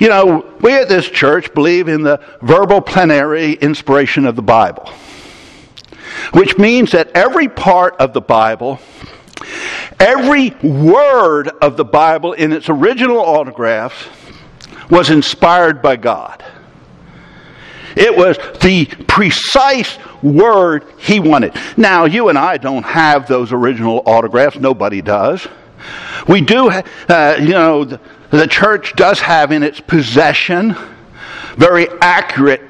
You 0.00 0.08
know, 0.08 0.54
we 0.60 0.72
at 0.72 0.88
this 0.88 1.08
church 1.08 1.54
believe 1.54 1.88
in 1.88 2.02
the 2.02 2.20
verbal 2.42 2.80
plenary 2.80 3.52
inspiration 3.52 4.26
of 4.26 4.36
the 4.36 4.42
Bible, 4.42 4.90
which 6.32 6.58
means 6.58 6.92
that 6.92 7.10
every 7.14 7.48
part 7.48 7.96
of 7.96 8.12
the 8.12 8.20
Bible 8.20 8.80
Every 10.00 10.50
word 10.62 11.48
of 11.48 11.76
the 11.76 11.84
Bible 11.84 12.32
in 12.32 12.52
its 12.52 12.68
original 12.68 13.18
autographs 13.18 14.06
was 14.90 15.10
inspired 15.10 15.82
by 15.82 15.96
God. 15.96 16.44
It 17.96 18.16
was 18.16 18.36
the 18.60 18.86
precise 19.06 19.98
word 20.20 20.84
he 20.98 21.20
wanted. 21.20 21.54
Now, 21.76 22.06
you 22.06 22.28
and 22.28 22.36
I 22.36 22.56
don't 22.56 22.82
have 22.82 23.28
those 23.28 23.52
original 23.52 24.02
autographs. 24.04 24.56
Nobody 24.56 25.00
does. 25.00 25.46
We 26.28 26.40
do, 26.40 26.70
uh, 26.70 27.36
you 27.40 27.50
know, 27.50 27.84
the, 27.84 28.00
the 28.30 28.46
church 28.46 28.94
does 28.96 29.20
have 29.20 29.52
in 29.52 29.62
its 29.62 29.80
possession 29.80 30.76
very 31.56 31.86
accurate 32.00 32.62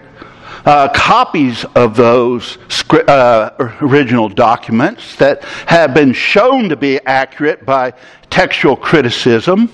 uh, 0.65 0.89
copies 0.95 1.65
of 1.75 1.95
those 1.95 2.59
uh, 2.91 3.51
original 3.83 4.29
documents 4.29 5.17
that 5.17 5.45
have 5.67 5.93
been 5.93 6.13
shown 6.13 6.69
to 6.71 6.77
be 6.77 6.99
accurate 7.05 7.67
by 7.67 7.93
textual 8.31 8.77
criticism. 8.77 9.71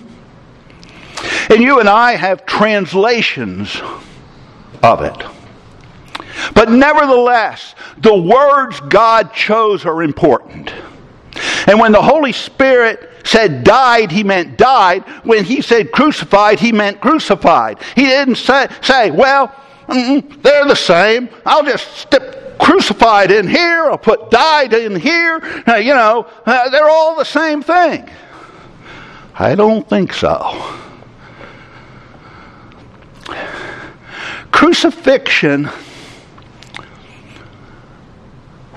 And 1.49 1.61
you 1.61 1.80
and 1.80 1.88
I 1.88 2.16
have 2.16 2.45
translations 2.45 3.80
of 4.82 5.03
it. 5.03 5.16
But 6.55 6.70
nevertheless, 6.70 7.74
the 7.99 8.16
words 8.16 8.80
God 8.80 9.32
chose 9.32 9.84
are 9.84 10.03
important. 10.03 10.72
And 11.66 11.78
when 11.78 11.93
the 11.93 12.03
Holy 12.03 12.32
Spirit 12.32 13.09
said 13.30 13.62
died, 13.62 14.10
he 14.10 14.24
meant 14.24 14.58
died. 14.58 15.04
When 15.24 15.44
he 15.44 15.62
said 15.62 15.92
crucified, 15.92 16.58
he 16.58 16.72
meant 16.72 17.00
crucified. 17.00 17.78
He 17.94 18.06
didn't 18.06 18.34
say, 18.34 18.66
say 18.82 19.12
well, 19.12 19.54
they're 19.88 20.66
the 20.66 20.74
same. 20.74 21.28
I'll 21.46 21.64
just 21.64 21.96
stick 21.96 22.58
crucified 22.58 23.30
in 23.30 23.46
here. 23.46 23.84
I'll 23.84 23.98
put 23.98 24.32
died 24.32 24.72
in 24.72 24.96
here. 24.96 25.40
You 25.68 25.94
know, 25.94 26.26
uh, 26.44 26.70
they're 26.70 26.90
all 26.90 27.16
the 27.16 27.24
same 27.24 27.62
thing. 27.62 28.10
I 29.38 29.54
don't 29.54 29.88
think 29.88 30.12
so. 30.12 30.76
Crucifixion 34.50 35.70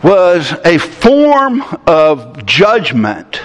was 0.03 0.53
a 0.63 0.77
form 0.77 1.63
of 1.87 2.45
judgment 2.45 3.41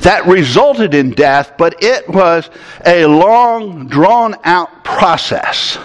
that 0.00 0.26
resulted 0.26 0.94
in 0.94 1.10
death, 1.10 1.52
but 1.58 1.82
it 1.82 2.08
was 2.08 2.48
a 2.86 3.06
long, 3.06 3.86
drawn 3.86 4.34
out 4.44 4.84
process. 4.84 5.78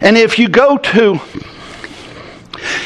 And 0.00 0.16
if 0.16 0.38
you 0.38 0.48
go 0.48 0.76
to, 0.76 1.20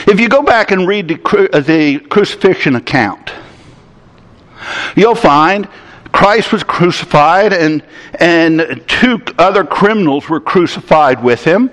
if 0.06 0.18
you 0.18 0.28
go 0.28 0.42
back 0.42 0.70
and 0.70 0.86
read 0.86 1.08
the, 1.08 1.50
uh, 1.52 1.60
the 1.60 1.98
crucifixion 1.98 2.76
account, 2.76 3.30
you'll 4.96 5.14
find 5.14 5.68
Christ 6.12 6.52
was 6.52 6.62
crucified 6.62 7.52
and, 7.52 7.82
and 8.14 8.82
two 8.86 9.20
other 9.38 9.64
criminals 9.64 10.28
were 10.28 10.40
crucified 10.40 11.22
with 11.22 11.44
him. 11.44 11.70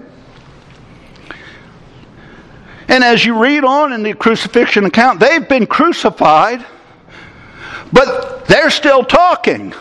And 2.90 3.04
as 3.04 3.24
you 3.24 3.40
read 3.40 3.64
on 3.64 3.94
in 3.94 4.02
the 4.02 4.16
crucifixion 4.16 4.84
account, 4.84 5.20
they've 5.20 5.48
been 5.48 5.68
crucified, 5.68 6.66
but 7.94 8.46
they're 8.48 8.72
still 8.72 9.04
talking. 9.04 9.72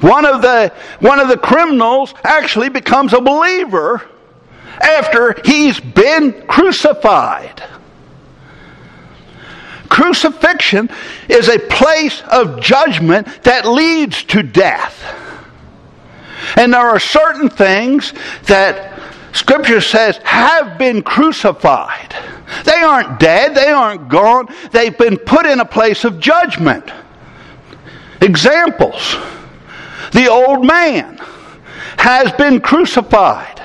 One 0.00 0.24
of 0.24 0.40
the, 0.40 0.72
one 1.00 1.20
of 1.20 1.28
the 1.28 1.36
criminals 1.36 2.14
actually 2.24 2.70
becomes 2.70 3.12
a 3.12 3.20
believer 3.20 4.02
after 4.80 5.36
he's 5.44 5.78
been 5.78 6.46
crucified. 6.46 7.62
Crucifixion 9.90 10.90
is 11.28 11.48
a 11.48 11.58
place 11.58 12.22
of 12.22 12.60
judgment 12.60 13.28
that 13.44 13.66
leads 13.66 14.24
to 14.24 14.42
death. 14.42 15.02
And 16.56 16.72
there 16.72 16.80
are 16.80 16.98
certain 16.98 17.50
things 17.50 18.12
that 18.44 18.95
Scripture 19.36 19.80
says 19.80 20.18
have 20.24 20.78
been 20.78 21.02
crucified. 21.02 22.14
They 22.64 22.80
aren't 22.80 23.20
dead, 23.20 23.54
they 23.54 23.68
aren't 23.68 24.08
gone, 24.08 24.48
they've 24.72 24.96
been 24.96 25.18
put 25.18 25.46
in 25.46 25.60
a 25.60 25.64
place 25.64 26.04
of 26.04 26.18
judgment. 26.18 26.90
Examples 28.22 29.16
the 30.12 30.28
old 30.28 30.64
man 30.64 31.18
has 31.98 32.32
been 32.32 32.60
crucified. 32.60 33.62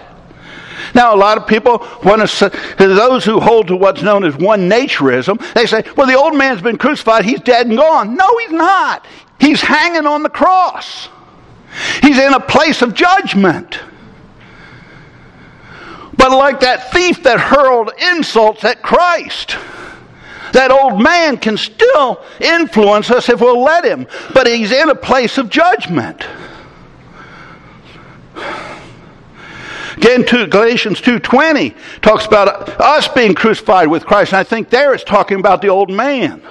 Now, 0.94 1.16
a 1.16 1.18
lot 1.18 1.38
of 1.38 1.48
people 1.48 1.88
want 2.04 2.28
to, 2.28 2.50
those 2.78 3.24
who 3.24 3.40
hold 3.40 3.68
to 3.68 3.78
what's 3.78 4.02
known 4.02 4.26
as 4.26 4.36
one 4.36 4.70
naturism, 4.70 5.40
they 5.54 5.66
say, 5.66 5.84
well, 5.96 6.08
the 6.08 6.18
old 6.18 6.36
man's 6.36 6.62
been 6.62 6.78
crucified, 6.78 7.24
he's 7.24 7.40
dead 7.40 7.68
and 7.68 7.78
gone. 7.78 8.16
No, 8.16 8.38
he's 8.40 8.52
not. 8.52 9.06
He's 9.40 9.62
hanging 9.62 10.06
on 10.06 10.24
the 10.24 10.30
cross, 10.30 11.08
he's 12.02 12.18
in 12.18 12.34
a 12.34 12.40
place 12.40 12.82
of 12.82 12.94
judgment. 12.94 13.80
But 16.22 16.38
like 16.38 16.60
that 16.60 16.92
thief 16.92 17.24
that 17.24 17.40
hurled 17.40 17.94
insults 17.98 18.64
at 18.64 18.84
Christ, 18.84 19.58
that 20.54 20.70
old 20.70 21.02
man 21.02 21.36
can 21.38 21.58
still 21.58 22.24
influence 22.40 23.10
us 23.10 23.28
if 23.28 23.42
we'll 23.42 23.64
let 23.64 23.84
him, 23.84 24.06
but 24.32 24.46
he's 24.46 24.72
in 24.72 24.92
a 24.92 24.96
place 24.96 25.40
of 25.40 25.50
judgment. 25.50 26.24
Again, 29.98 30.24
to 30.28 30.46
Galatians 30.46 31.02
2.20 31.02 31.76
talks 32.04 32.28
about 32.28 32.70
us 32.80 33.08
being 33.08 33.34
crucified 33.34 33.88
with 33.88 34.06
Christ. 34.06 34.34
And 34.34 34.40
I 34.40 34.44
think 34.44 34.70
there 34.70 34.94
it's 34.94 35.04
talking 35.04 35.40
about 35.40 35.64
the 35.64 35.70
old 35.70 35.90
man. 35.90 36.44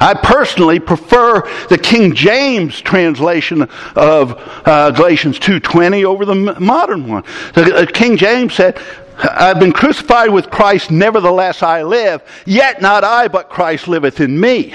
I 0.00 0.14
personally 0.14 0.78
prefer 0.78 1.42
the 1.68 1.78
King 1.78 2.14
James 2.14 2.80
translation 2.80 3.68
of 3.96 4.34
uh, 4.64 4.90
Galatians 4.92 5.38
2.20 5.38 6.04
over 6.04 6.24
the 6.24 6.34
modern 6.34 7.08
one. 7.08 7.24
The, 7.54 7.74
uh, 7.74 7.86
King 7.86 8.16
James 8.16 8.54
said, 8.54 8.80
I've 9.18 9.58
been 9.58 9.72
crucified 9.72 10.30
with 10.30 10.50
Christ, 10.50 10.90
nevertheless 10.90 11.62
I 11.62 11.82
live, 11.82 12.22
yet 12.46 12.80
not 12.80 13.02
I, 13.02 13.26
but 13.26 13.48
Christ 13.48 13.88
liveth 13.88 14.20
in 14.20 14.38
me. 14.38 14.74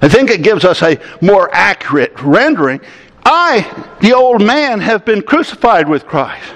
I 0.00 0.08
think 0.08 0.30
it 0.30 0.42
gives 0.42 0.64
us 0.64 0.82
a 0.82 0.98
more 1.20 1.48
accurate 1.52 2.20
rendering. 2.20 2.80
I, 3.24 3.86
the 4.00 4.14
old 4.14 4.42
man, 4.42 4.80
have 4.80 5.04
been 5.04 5.22
crucified 5.22 5.88
with 5.88 6.06
Christ. 6.06 6.52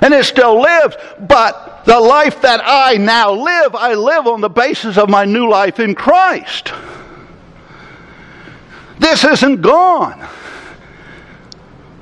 And 0.00 0.14
it 0.14 0.24
still 0.24 0.60
lives, 0.60 0.96
but 1.20 1.67
the 1.88 1.98
life 1.98 2.42
that 2.42 2.60
I 2.62 2.98
now 2.98 3.32
live, 3.32 3.74
I 3.74 3.94
live 3.94 4.26
on 4.26 4.42
the 4.42 4.50
basis 4.50 4.98
of 4.98 5.08
my 5.08 5.24
new 5.24 5.48
life 5.48 5.80
in 5.80 5.94
Christ. 5.94 6.70
This 8.98 9.24
isn't 9.24 9.62
gone. 9.62 10.22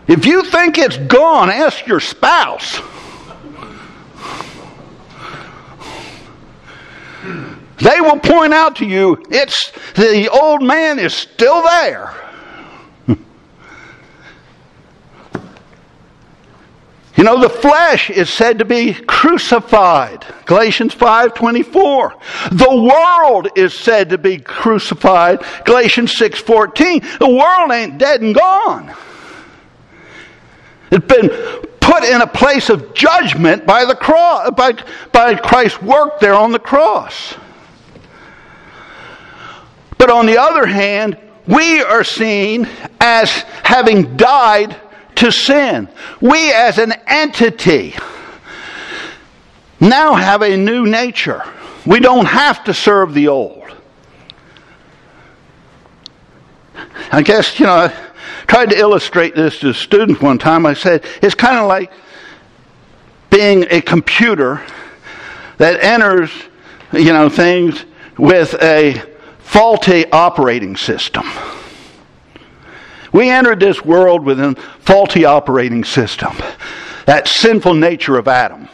If 0.09 0.26
you 0.26 0.43
think 0.43 0.76
it's 0.76 0.97
gone, 0.97 1.51
ask 1.51 1.87
your 1.87 2.01
spouse. 2.01 2.80
They 7.78 8.01
will 8.01 8.18
point 8.18 8.55
out 8.55 8.74
to 8.76 8.87
you 8.87 9.22
it's 9.30 9.70
the 9.95 10.28
old 10.28 10.64
man 10.64 10.99
is 10.99 11.14
still 11.14 11.62
there. 11.62 12.12
You 17.17 17.25
know, 17.25 17.41
the 17.41 17.49
flesh 17.49 18.11
is 18.11 18.29
said 18.29 18.59
to 18.59 18.67
be 18.67 18.93
crucified. 18.93 20.27
Galatians 20.45 20.95
5:24. 20.95 22.12
The 22.53 22.77
world 22.77 23.49
is 23.57 23.73
said 23.73 24.11
to 24.11 24.19
be 24.19 24.39
crucified. 24.39 25.43
Galatians 25.64 26.14
6:14. 26.14 27.03
The 27.19 27.29
world 27.29 27.73
ain't 27.73 27.97
dead 27.97 28.21
and 28.21 28.35
gone. 28.35 28.93
It's 30.91 31.07
been 31.07 31.31
put 31.81 32.05
in 32.05 32.21
a 32.21 32.27
place 32.27 32.69
of 32.69 32.93
judgment 32.95 33.64
by 33.64 33.87
the 33.87 33.95
cross 33.95 34.51
by, 34.51 34.75
by 35.12 35.35
Christ's 35.37 35.81
work 35.81 36.21
there 36.21 36.35
on 36.35 36.53
the 36.53 36.59
cross. 36.59 37.35
But 39.97 40.11
on 40.11 40.27
the 40.27 40.37
other 40.37 40.67
hand, 40.67 41.17
we 41.47 41.81
are 41.81 42.05
seen 42.05 42.69
as 43.01 43.31
having 43.62 44.17
died 44.17 44.77
to 45.17 45.33
sin. 45.33 45.89
We 46.21 46.53
as 46.53 46.79
an 46.79 46.93
entity 47.07 47.95
now 49.81 50.14
have 50.14 50.43
a 50.43 50.57
new 50.57 50.87
nature. 50.87 51.43
We 51.85 52.01
don't 52.01 52.27
have 52.27 52.64
to 52.64 52.75
serve 52.75 53.14
the 53.14 53.29
old. 53.29 53.64
I 57.12 57.23
guess, 57.23 57.59
you 57.61 57.67
know, 57.67 57.75
I 57.75 58.11
tried 58.47 58.71
to 58.71 58.79
illustrate 58.79 59.35
this 59.35 59.61
to 59.61 59.73
students 59.73 60.21
one 60.21 60.39
time. 60.39 60.67
I 60.67 60.75
said, 60.75 61.05
it's 61.23 61.35
kind 61.35 61.59
of 61.59 61.69
like 61.69 61.93
being 63.31 63.67
a 63.71 63.81
computer 63.81 64.62
that 65.59 65.83
enters, 65.83 66.31
you 66.93 67.12
know, 67.12 67.29
things 67.29 67.85
with 68.19 68.55
a 68.62 69.03
faulty 69.39 70.11
operating 70.11 70.77
system. 70.77 71.25
We 73.17 73.31
entered 73.31 73.61
this 73.61 73.83
world 73.83 74.27
with 74.27 74.39
a 74.39 74.55
faulty 74.81 75.25
operating 75.25 75.85
system, 75.85 76.37
that 77.07 77.27
sinful 77.27 77.73
nature 77.73 78.19
of 78.19 78.29
Adam. 78.29 78.69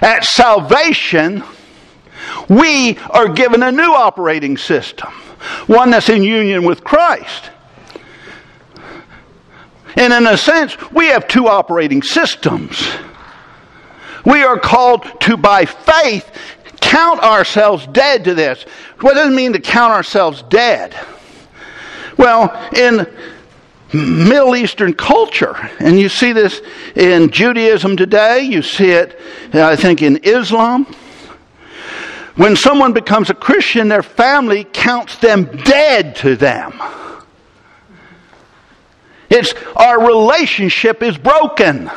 At 0.00 0.22
salvation, 0.22 1.42
we 2.48 2.96
are 3.10 3.28
given 3.28 3.64
a 3.64 3.72
new 3.72 3.92
operating 3.92 4.56
system, 4.56 5.10
one 5.66 5.90
that's 5.90 6.08
in 6.08 6.22
union 6.22 6.62
with 6.62 6.84
Christ. 6.84 7.50
And 9.96 10.12
in 10.12 10.24
a 10.24 10.36
sense, 10.36 10.76
we 10.92 11.06
have 11.06 11.26
two 11.26 11.48
operating 11.48 12.02
systems. 12.02 12.88
We 14.24 14.44
are 14.44 14.60
called 14.60 15.22
to, 15.22 15.36
by 15.36 15.64
faith, 15.64 16.30
count 16.80 17.18
ourselves 17.18 17.84
dead 17.88 18.22
to 18.26 18.34
this. 18.34 18.62
What 19.00 19.14
does 19.14 19.32
it 19.32 19.34
mean 19.34 19.54
to 19.54 19.60
count 19.60 19.92
ourselves 19.92 20.42
dead? 20.42 20.94
Well, 22.16 22.52
in 22.74 23.06
Middle 23.92 24.56
Eastern 24.56 24.94
culture, 24.94 25.54
and 25.78 25.98
you 25.98 26.08
see 26.08 26.32
this 26.32 26.60
in 26.94 27.30
Judaism 27.30 27.96
today, 27.96 28.42
you 28.42 28.62
see 28.62 28.90
it, 28.90 29.18
I 29.52 29.76
think, 29.76 30.02
in 30.02 30.16
Islam. 30.24 30.86
When 32.34 32.56
someone 32.56 32.92
becomes 32.92 33.30
a 33.30 33.34
Christian, 33.34 33.88
their 33.88 34.02
family 34.02 34.64
counts 34.64 35.16
them 35.18 35.44
dead 35.64 36.16
to 36.16 36.36
them. 36.36 36.72
It's 39.30 39.54
our 39.74 40.06
relationship 40.06 41.02
is 41.02 41.16
broken. 41.16 41.90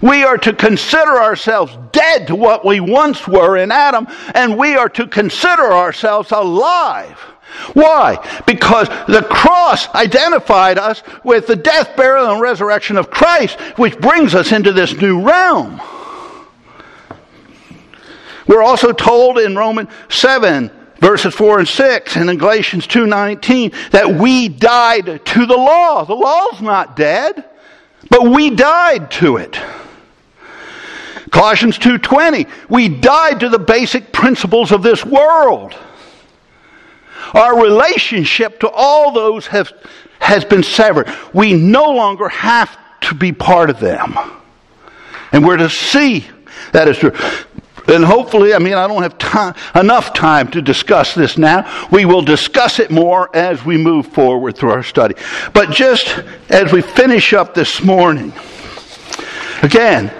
We 0.00 0.24
are 0.24 0.38
to 0.38 0.52
consider 0.52 1.22
ourselves 1.22 1.76
dead 1.92 2.28
to 2.28 2.34
what 2.34 2.64
we 2.64 2.80
once 2.80 3.26
were 3.28 3.56
in 3.56 3.70
Adam, 3.70 4.06
and 4.34 4.56
we 4.56 4.76
are 4.76 4.88
to 4.90 5.06
consider 5.06 5.72
ourselves 5.72 6.32
alive 6.32 7.18
why? 7.72 8.42
Because 8.46 8.88
the 9.06 9.26
cross 9.28 9.88
identified 9.94 10.78
us 10.78 11.02
with 11.22 11.46
the 11.46 11.56
death, 11.56 11.96
burial, 11.96 12.32
and 12.32 12.40
resurrection 12.40 12.96
of 12.96 13.10
Christ, 13.10 13.58
which 13.78 13.98
brings 13.98 14.34
us 14.34 14.52
into 14.52 14.72
this 14.72 14.92
new 14.94 15.22
realm. 15.22 15.80
We're 18.46 18.62
also 18.62 18.92
told 18.92 19.38
in 19.38 19.56
Romans 19.56 19.88
7, 20.08 20.70
verses 20.98 21.34
4 21.34 21.60
and 21.60 21.68
6, 21.68 22.16
and 22.16 22.28
in 22.28 22.38
Galatians 22.38 22.86
2.19, 22.86 23.90
that 23.90 24.14
we 24.14 24.48
died 24.48 25.24
to 25.24 25.46
the 25.46 25.56
law. 25.56 26.04
The 26.04 26.14
law's 26.14 26.60
not 26.60 26.96
dead, 26.96 27.44
but 28.10 28.28
we 28.28 28.50
died 28.50 29.10
to 29.12 29.38
it. 29.38 29.58
Colossians 31.30 31.78
2.20, 31.78 32.48
we 32.68 32.88
died 32.88 33.40
to 33.40 33.48
the 33.48 33.58
basic 33.58 34.12
principles 34.12 34.70
of 34.70 34.82
this 34.82 35.04
world. 35.04 35.74
Our 37.32 37.60
relationship 37.62 38.60
to 38.60 38.68
all 38.68 39.12
those 39.12 39.46
have, 39.48 39.72
has 40.18 40.44
been 40.44 40.62
severed. 40.62 41.08
We 41.32 41.54
no 41.54 41.90
longer 41.90 42.28
have 42.28 42.76
to 43.02 43.14
be 43.14 43.32
part 43.32 43.70
of 43.70 43.80
them. 43.80 44.16
And 45.32 45.44
we're 45.44 45.56
to 45.56 45.70
see 45.70 46.26
that 46.72 46.88
is 46.88 46.98
true. 46.98 47.12
And 47.86 48.04
hopefully, 48.04 48.54
I 48.54 48.58
mean, 48.58 48.74
I 48.74 48.86
don't 48.86 49.02
have 49.02 49.18
time, 49.18 49.54
enough 49.74 50.14
time 50.14 50.50
to 50.52 50.62
discuss 50.62 51.14
this 51.14 51.36
now. 51.36 51.88
We 51.90 52.06
will 52.06 52.22
discuss 52.22 52.78
it 52.78 52.90
more 52.90 53.34
as 53.36 53.64
we 53.64 53.76
move 53.76 54.06
forward 54.06 54.56
through 54.56 54.70
our 54.70 54.82
study. 54.82 55.14
But 55.52 55.70
just 55.70 56.08
as 56.48 56.72
we 56.72 56.80
finish 56.80 57.34
up 57.34 57.52
this 57.52 57.82
morning, 57.82 58.32
again, 59.62 60.12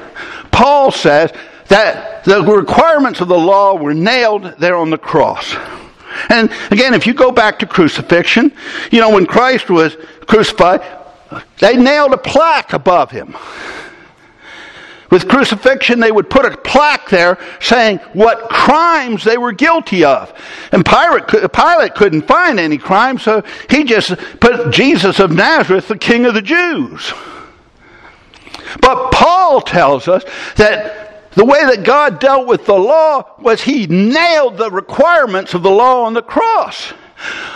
Paul 0.51 0.91
says 0.91 1.33
that 1.69 2.25
the 2.25 2.43
requirements 2.43 3.21
of 3.21 3.29
the 3.29 3.39
law 3.39 3.77
were 3.77 3.95
nailed 3.95 4.59
there 4.59 4.77
on 4.77 4.91
the 4.91 4.99
cross. 4.99 5.55
And 6.29 6.51
again, 6.71 6.95
if 6.95 7.07
you 7.07 7.15
go 7.15 7.31
back 7.31 7.59
to 7.61 7.67
crucifixion, 7.67 8.53
you 8.91 9.01
know, 9.01 9.11
when 9.11 9.27
Christ 9.27 9.71
was 9.71 9.97
crucified, 10.27 10.83
they 11.59 11.77
nailed 11.77 12.13
a 12.13 12.19
plaque 12.19 12.73
above 12.73 13.11
him. 13.11 13.37
With 15.11 15.29
crucifixion, 15.29 16.01
they 16.01 16.11
would 16.11 16.29
put 16.29 16.45
a 16.45 16.57
plaque 16.57 17.09
there 17.09 17.39
saying 17.61 17.99
what 18.15 18.49
crimes 18.49 19.23
they 19.23 19.39
were 19.39 19.53
guilty 19.53 20.05
of. 20.05 20.33
And 20.73 20.85
Pilate, 20.85 21.53
Pilate 21.53 21.95
couldn't 21.95 22.23
find 22.23 22.59
any 22.59 22.79
crime, 22.79 23.19
so 23.19 23.43
he 23.71 23.85
just 23.85 24.17
put 24.41 24.73
Jesus 24.73 25.21
of 25.21 25.31
Nazareth, 25.31 25.89
the 25.89 25.99
King 25.99 26.27
of 26.27 26.35
the 26.35 26.43
Jews. 26.43 27.13
But 28.81 29.13
Paul 29.13 29.61
tells 29.61 30.09
us 30.09 30.25
that 30.57 31.04
the 31.35 31.45
way 31.45 31.65
that 31.67 31.85
God 31.85 32.21
dealt 32.21 32.47
with 32.47 32.65
the 32.67 32.75
law 32.75 33.35
was 33.41 33.63
he 33.63 33.87
nailed 33.87 34.57
the 34.57 34.71
requirements 34.71 35.55
of 35.55 35.63
the 35.63 35.71
law 35.71 36.05
on 36.05 36.15
the 36.15 36.23
cross. 36.23 36.93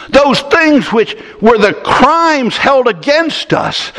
Those 0.08 0.40
things 0.42 0.92
which 0.92 1.16
were 1.40 1.58
the 1.58 1.74
crimes 1.74 2.56
held 2.56 2.88
against 2.88 3.52
us 3.52 3.92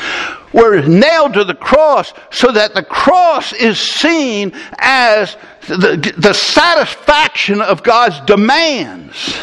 were 0.51 0.81
nailed 0.81 1.33
to 1.35 1.43
the 1.43 1.53
cross 1.53 2.13
so 2.31 2.51
that 2.51 2.73
the 2.73 2.83
cross 2.83 3.53
is 3.53 3.79
seen 3.79 4.51
as 4.79 5.37
the, 5.67 6.13
the 6.17 6.33
satisfaction 6.33 7.61
of 7.61 7.83
God's 7.83 8.19
demands 8.21 9.37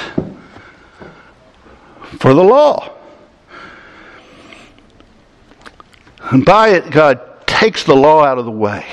for 2.18 2.34
the 2.34 2.42
law. 2.42 2.92
And 6.20 6.44
by 6.44 6.70
it, 6.70 6.90
God 6.90 7.46
takes 7.46 7.84
the 7.84 7.94
law 7.94 8.24
out 8.24 8.38
of 8.38 8.44
the 8.44 8.50
way. 8.50 8.84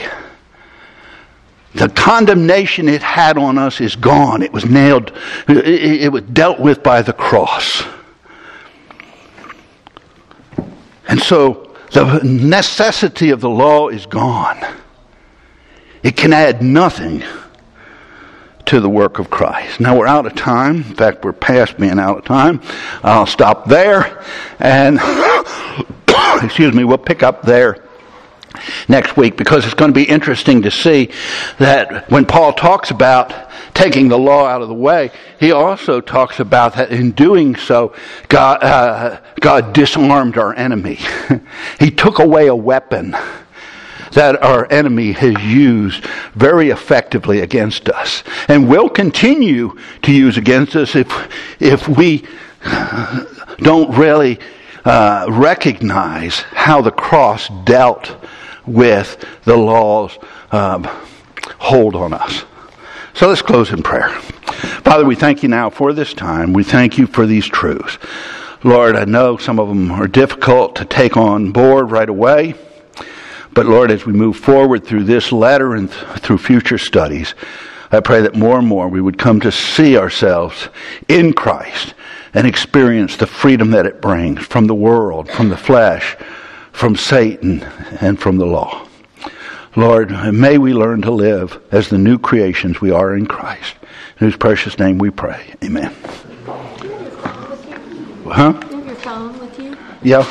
The 1.75 1.89
condemnation 1.89 2.87
it 2.87 3.01
had 3.01 3.37
on 3.37 3.57
us 3.57 3.81
is 3.81 3.95
gone. 3.95 4.43
It 4.43 4.53
was 4.53 4.65
nailed, 4.65 5.11
it, 5.47 6.11
was 6.11 6.21
dealt 6.21 6.59
with 6.59 6.83
by 6.83 7.01
the 7.01 7.13
cross. 7.13 7.83
And 11.07 11.19
so 11.19 11.75
the 11.91 12.19
necessity 12.23 13.31
of 13.31 13.41
the 13.41 13.49
law 13.49 13.89
is 13.89 14.05
gone. 14.05 14.59
It 16.03 16.15
can 16.15 16.31
add 16.31 16.61
nothing 16.61 17.23
to 18.65 18.79
the 18.79 18.89
work 18.89 19.19
of 19.19 19.29
Christ. 19.29 19.79
Now 19.79 19.97
we're 19.97 20.07
out 20.07 20.25
of 20.25 20.35
time. 20.35 20.77
In 20.77 20.83
fact, 20.83 21.25
we're 21.25 21.33
past 21.33 21.77
being 21.77 21.99
out 21.99 22.19
of 22.19 22.25
time. 22.25 22.61
I'll 23.03 23.25
stop 23.25 23.65
there 23.65 24.23
and, 24.59 24.99
excuse 26.43 26.73
me, 26.73 26.83
we'll 26.83 26.97
pick 26.97 27.23
up 27.23 27.41
there 27.41 27.82
next 28.87 29.17
week 29.17 29.37
because 29.37 29.65
it's 29.65 29.73
going 29.73 29.91
to 29.91 29.95
be 29.95 30.03
interesting 30.03 30.61
to 30.61 30.71
see 30.71 31.09
that 31.57 32.09
when 32.09 32.25
Paul 32.25 32.53
talks 32.53 32.91
about 32.91 33.33
taking 33.73 34.07
the 34.07 34.17
law 34.17 34.45
out 34.45 34.61
of 34.61 34.67
the 34.67 34.73
way, 34.73 35.11
he 35.39 35.51
also 35.51 36.01
talks 36.01 36.39
about 36.39 36.75
that 36.75 36.91
in 36.91 37.11
doing 37.11 37.55
so, 37.55 37.95
God, 38.29 38.63
uh, 38.63 39.19
God 39.39 39.73
disarmed 39.73 40.37
our 40.37 40.53
enemy. 40.55 40.99
he 41.79 41.89
took 41.89 42.19
away 42.19 42.47
a 42.47 42.55
weapon 42.55 43.15
that 44.13 44.41
our 44.43 44.71
enemy 44.71 45.11
has 45.11 45.41
used 45.43 46.05
very 46.35 46.69
effectively 46.69 47.39
against 47.39 47.89
us 47.89 48.23
and 48.47 48.69
will 48.69 48.89
continue 48.89 49.77
to 50.03 50.11
use 50.11 50.37
against 50.37 50.75
us 50.75 50.95
if, 50.95 51.07
if 51.59 51.87
we 51.87 52.23
don't 53.57 53.97
really 53.97 54.39
uh, 54.85 55.25
recognize 55.29 56.41
how 56.41 56.81
the 56.81 56.91
cross 56.91 57.49
dealt 57.63 58.17
with 58.65 59.23
the 59.43 59.55
law's 59.55 60.17
um, 60.51 60.83
hold 61.59 61.95
on 61.95 62.13
us. 62.13 62.45
So 63.13 63.27
let's 63.27 63.41
close 63.41 63.71
in 63.71 63.83
prayer. 63.83 64.09
Father, 64.83 65.05
we 65.05 65.15
thank 65.15 65.43
you 65.43 65.49
now 65.49 65.69
for 65.69 65.93
this 65.93 66.13
time. 66.13 66.53
We 66.53 66.63
thank 66.63 66.97
you 66.97 67.07
for 67.07 67.25
these 67.25 67.47
truths. 67.47 67.97
Lord, 68.63 68.95
I 68.95 69.05
know 69.05 69.37
some 69.37 69.59
of 69.59 69.67
them 69.67 69.91
are 69.91 70.07
difficult 70.07 70.75
to 70.77 70.85
take 70.85 71.17
on 71.17 71.51
board 71.51 71.91
right 71.91 72.09
away. 72.09 72.55
But 73.53 73.67
Lord, 73.67 73.91
as 73.91 74.05
we 74.05 74.13
move 74.13 74.37
forward 74.37 74.85
through 74.85 75.03
this 75.03 75.31
letter 75.31 75.75
and 75.75 75.91
th- 75.91 76.19
through 76.19 76.39
future 76.39 76.79
studies, 76.79 77.35
I 77.91 77.99
pray 77.99 78.21
that 78.21 78.35
more 78.35 78.57
and 78.57 78.67
more 78.67 78.87
we 78.87 79.01
would 79.01 79.19
come 79.19 79.39
to 79.41 79.51
see 79.51 79.95
ourselves 79.95 80.69
in 81.07 81.33
Christ 81.33 81.93
and 82.33 82.47
experience 82.47 83.15
the 83.15 83.27
freedom 83.27 83.69
that 83.71 83.85
it 83.85 84.01
brings 84.01 84.43
from 84.43 84.65
the 84.65 84.73
world, 84.73 85.29
from 85.29 85.49
the 85.49 85.57
flesh, 85.57 86.15
from 86.73 86.95
Satan 86.97 87.63
and 88.01 88.19
from 88.19 88.37
the 88.37 88.45
law. 88.45 88.85
Lord, 89.75 90.11
may 90.33 90.57
we 90.57 90.73
learn 90.73 91.01
to 91.03 91.11
live 91.11 91.61
as 91.71 91.87
the 91.87 91.97
new 91.97 92.19
creations 92.19 92.81
we 92.81 92.91
are 92.91 93.15
in 93.15 93.25
Christ. 93.25 93.75
In 94.19 94.27
whose 94.27 94.35
precious 94.35 94.77
name 94.77 94.97
we 94.97 95.09
pray. 95.09 95.55
Amen. 95.63 95.95
Huh? 98.25 98.53
Have 98.53 98.85
your 98.85 98.95
phone 98.95 99.39
with 99.39 99.57
you? 99.59 99.77
Yeah. 100.01 100.25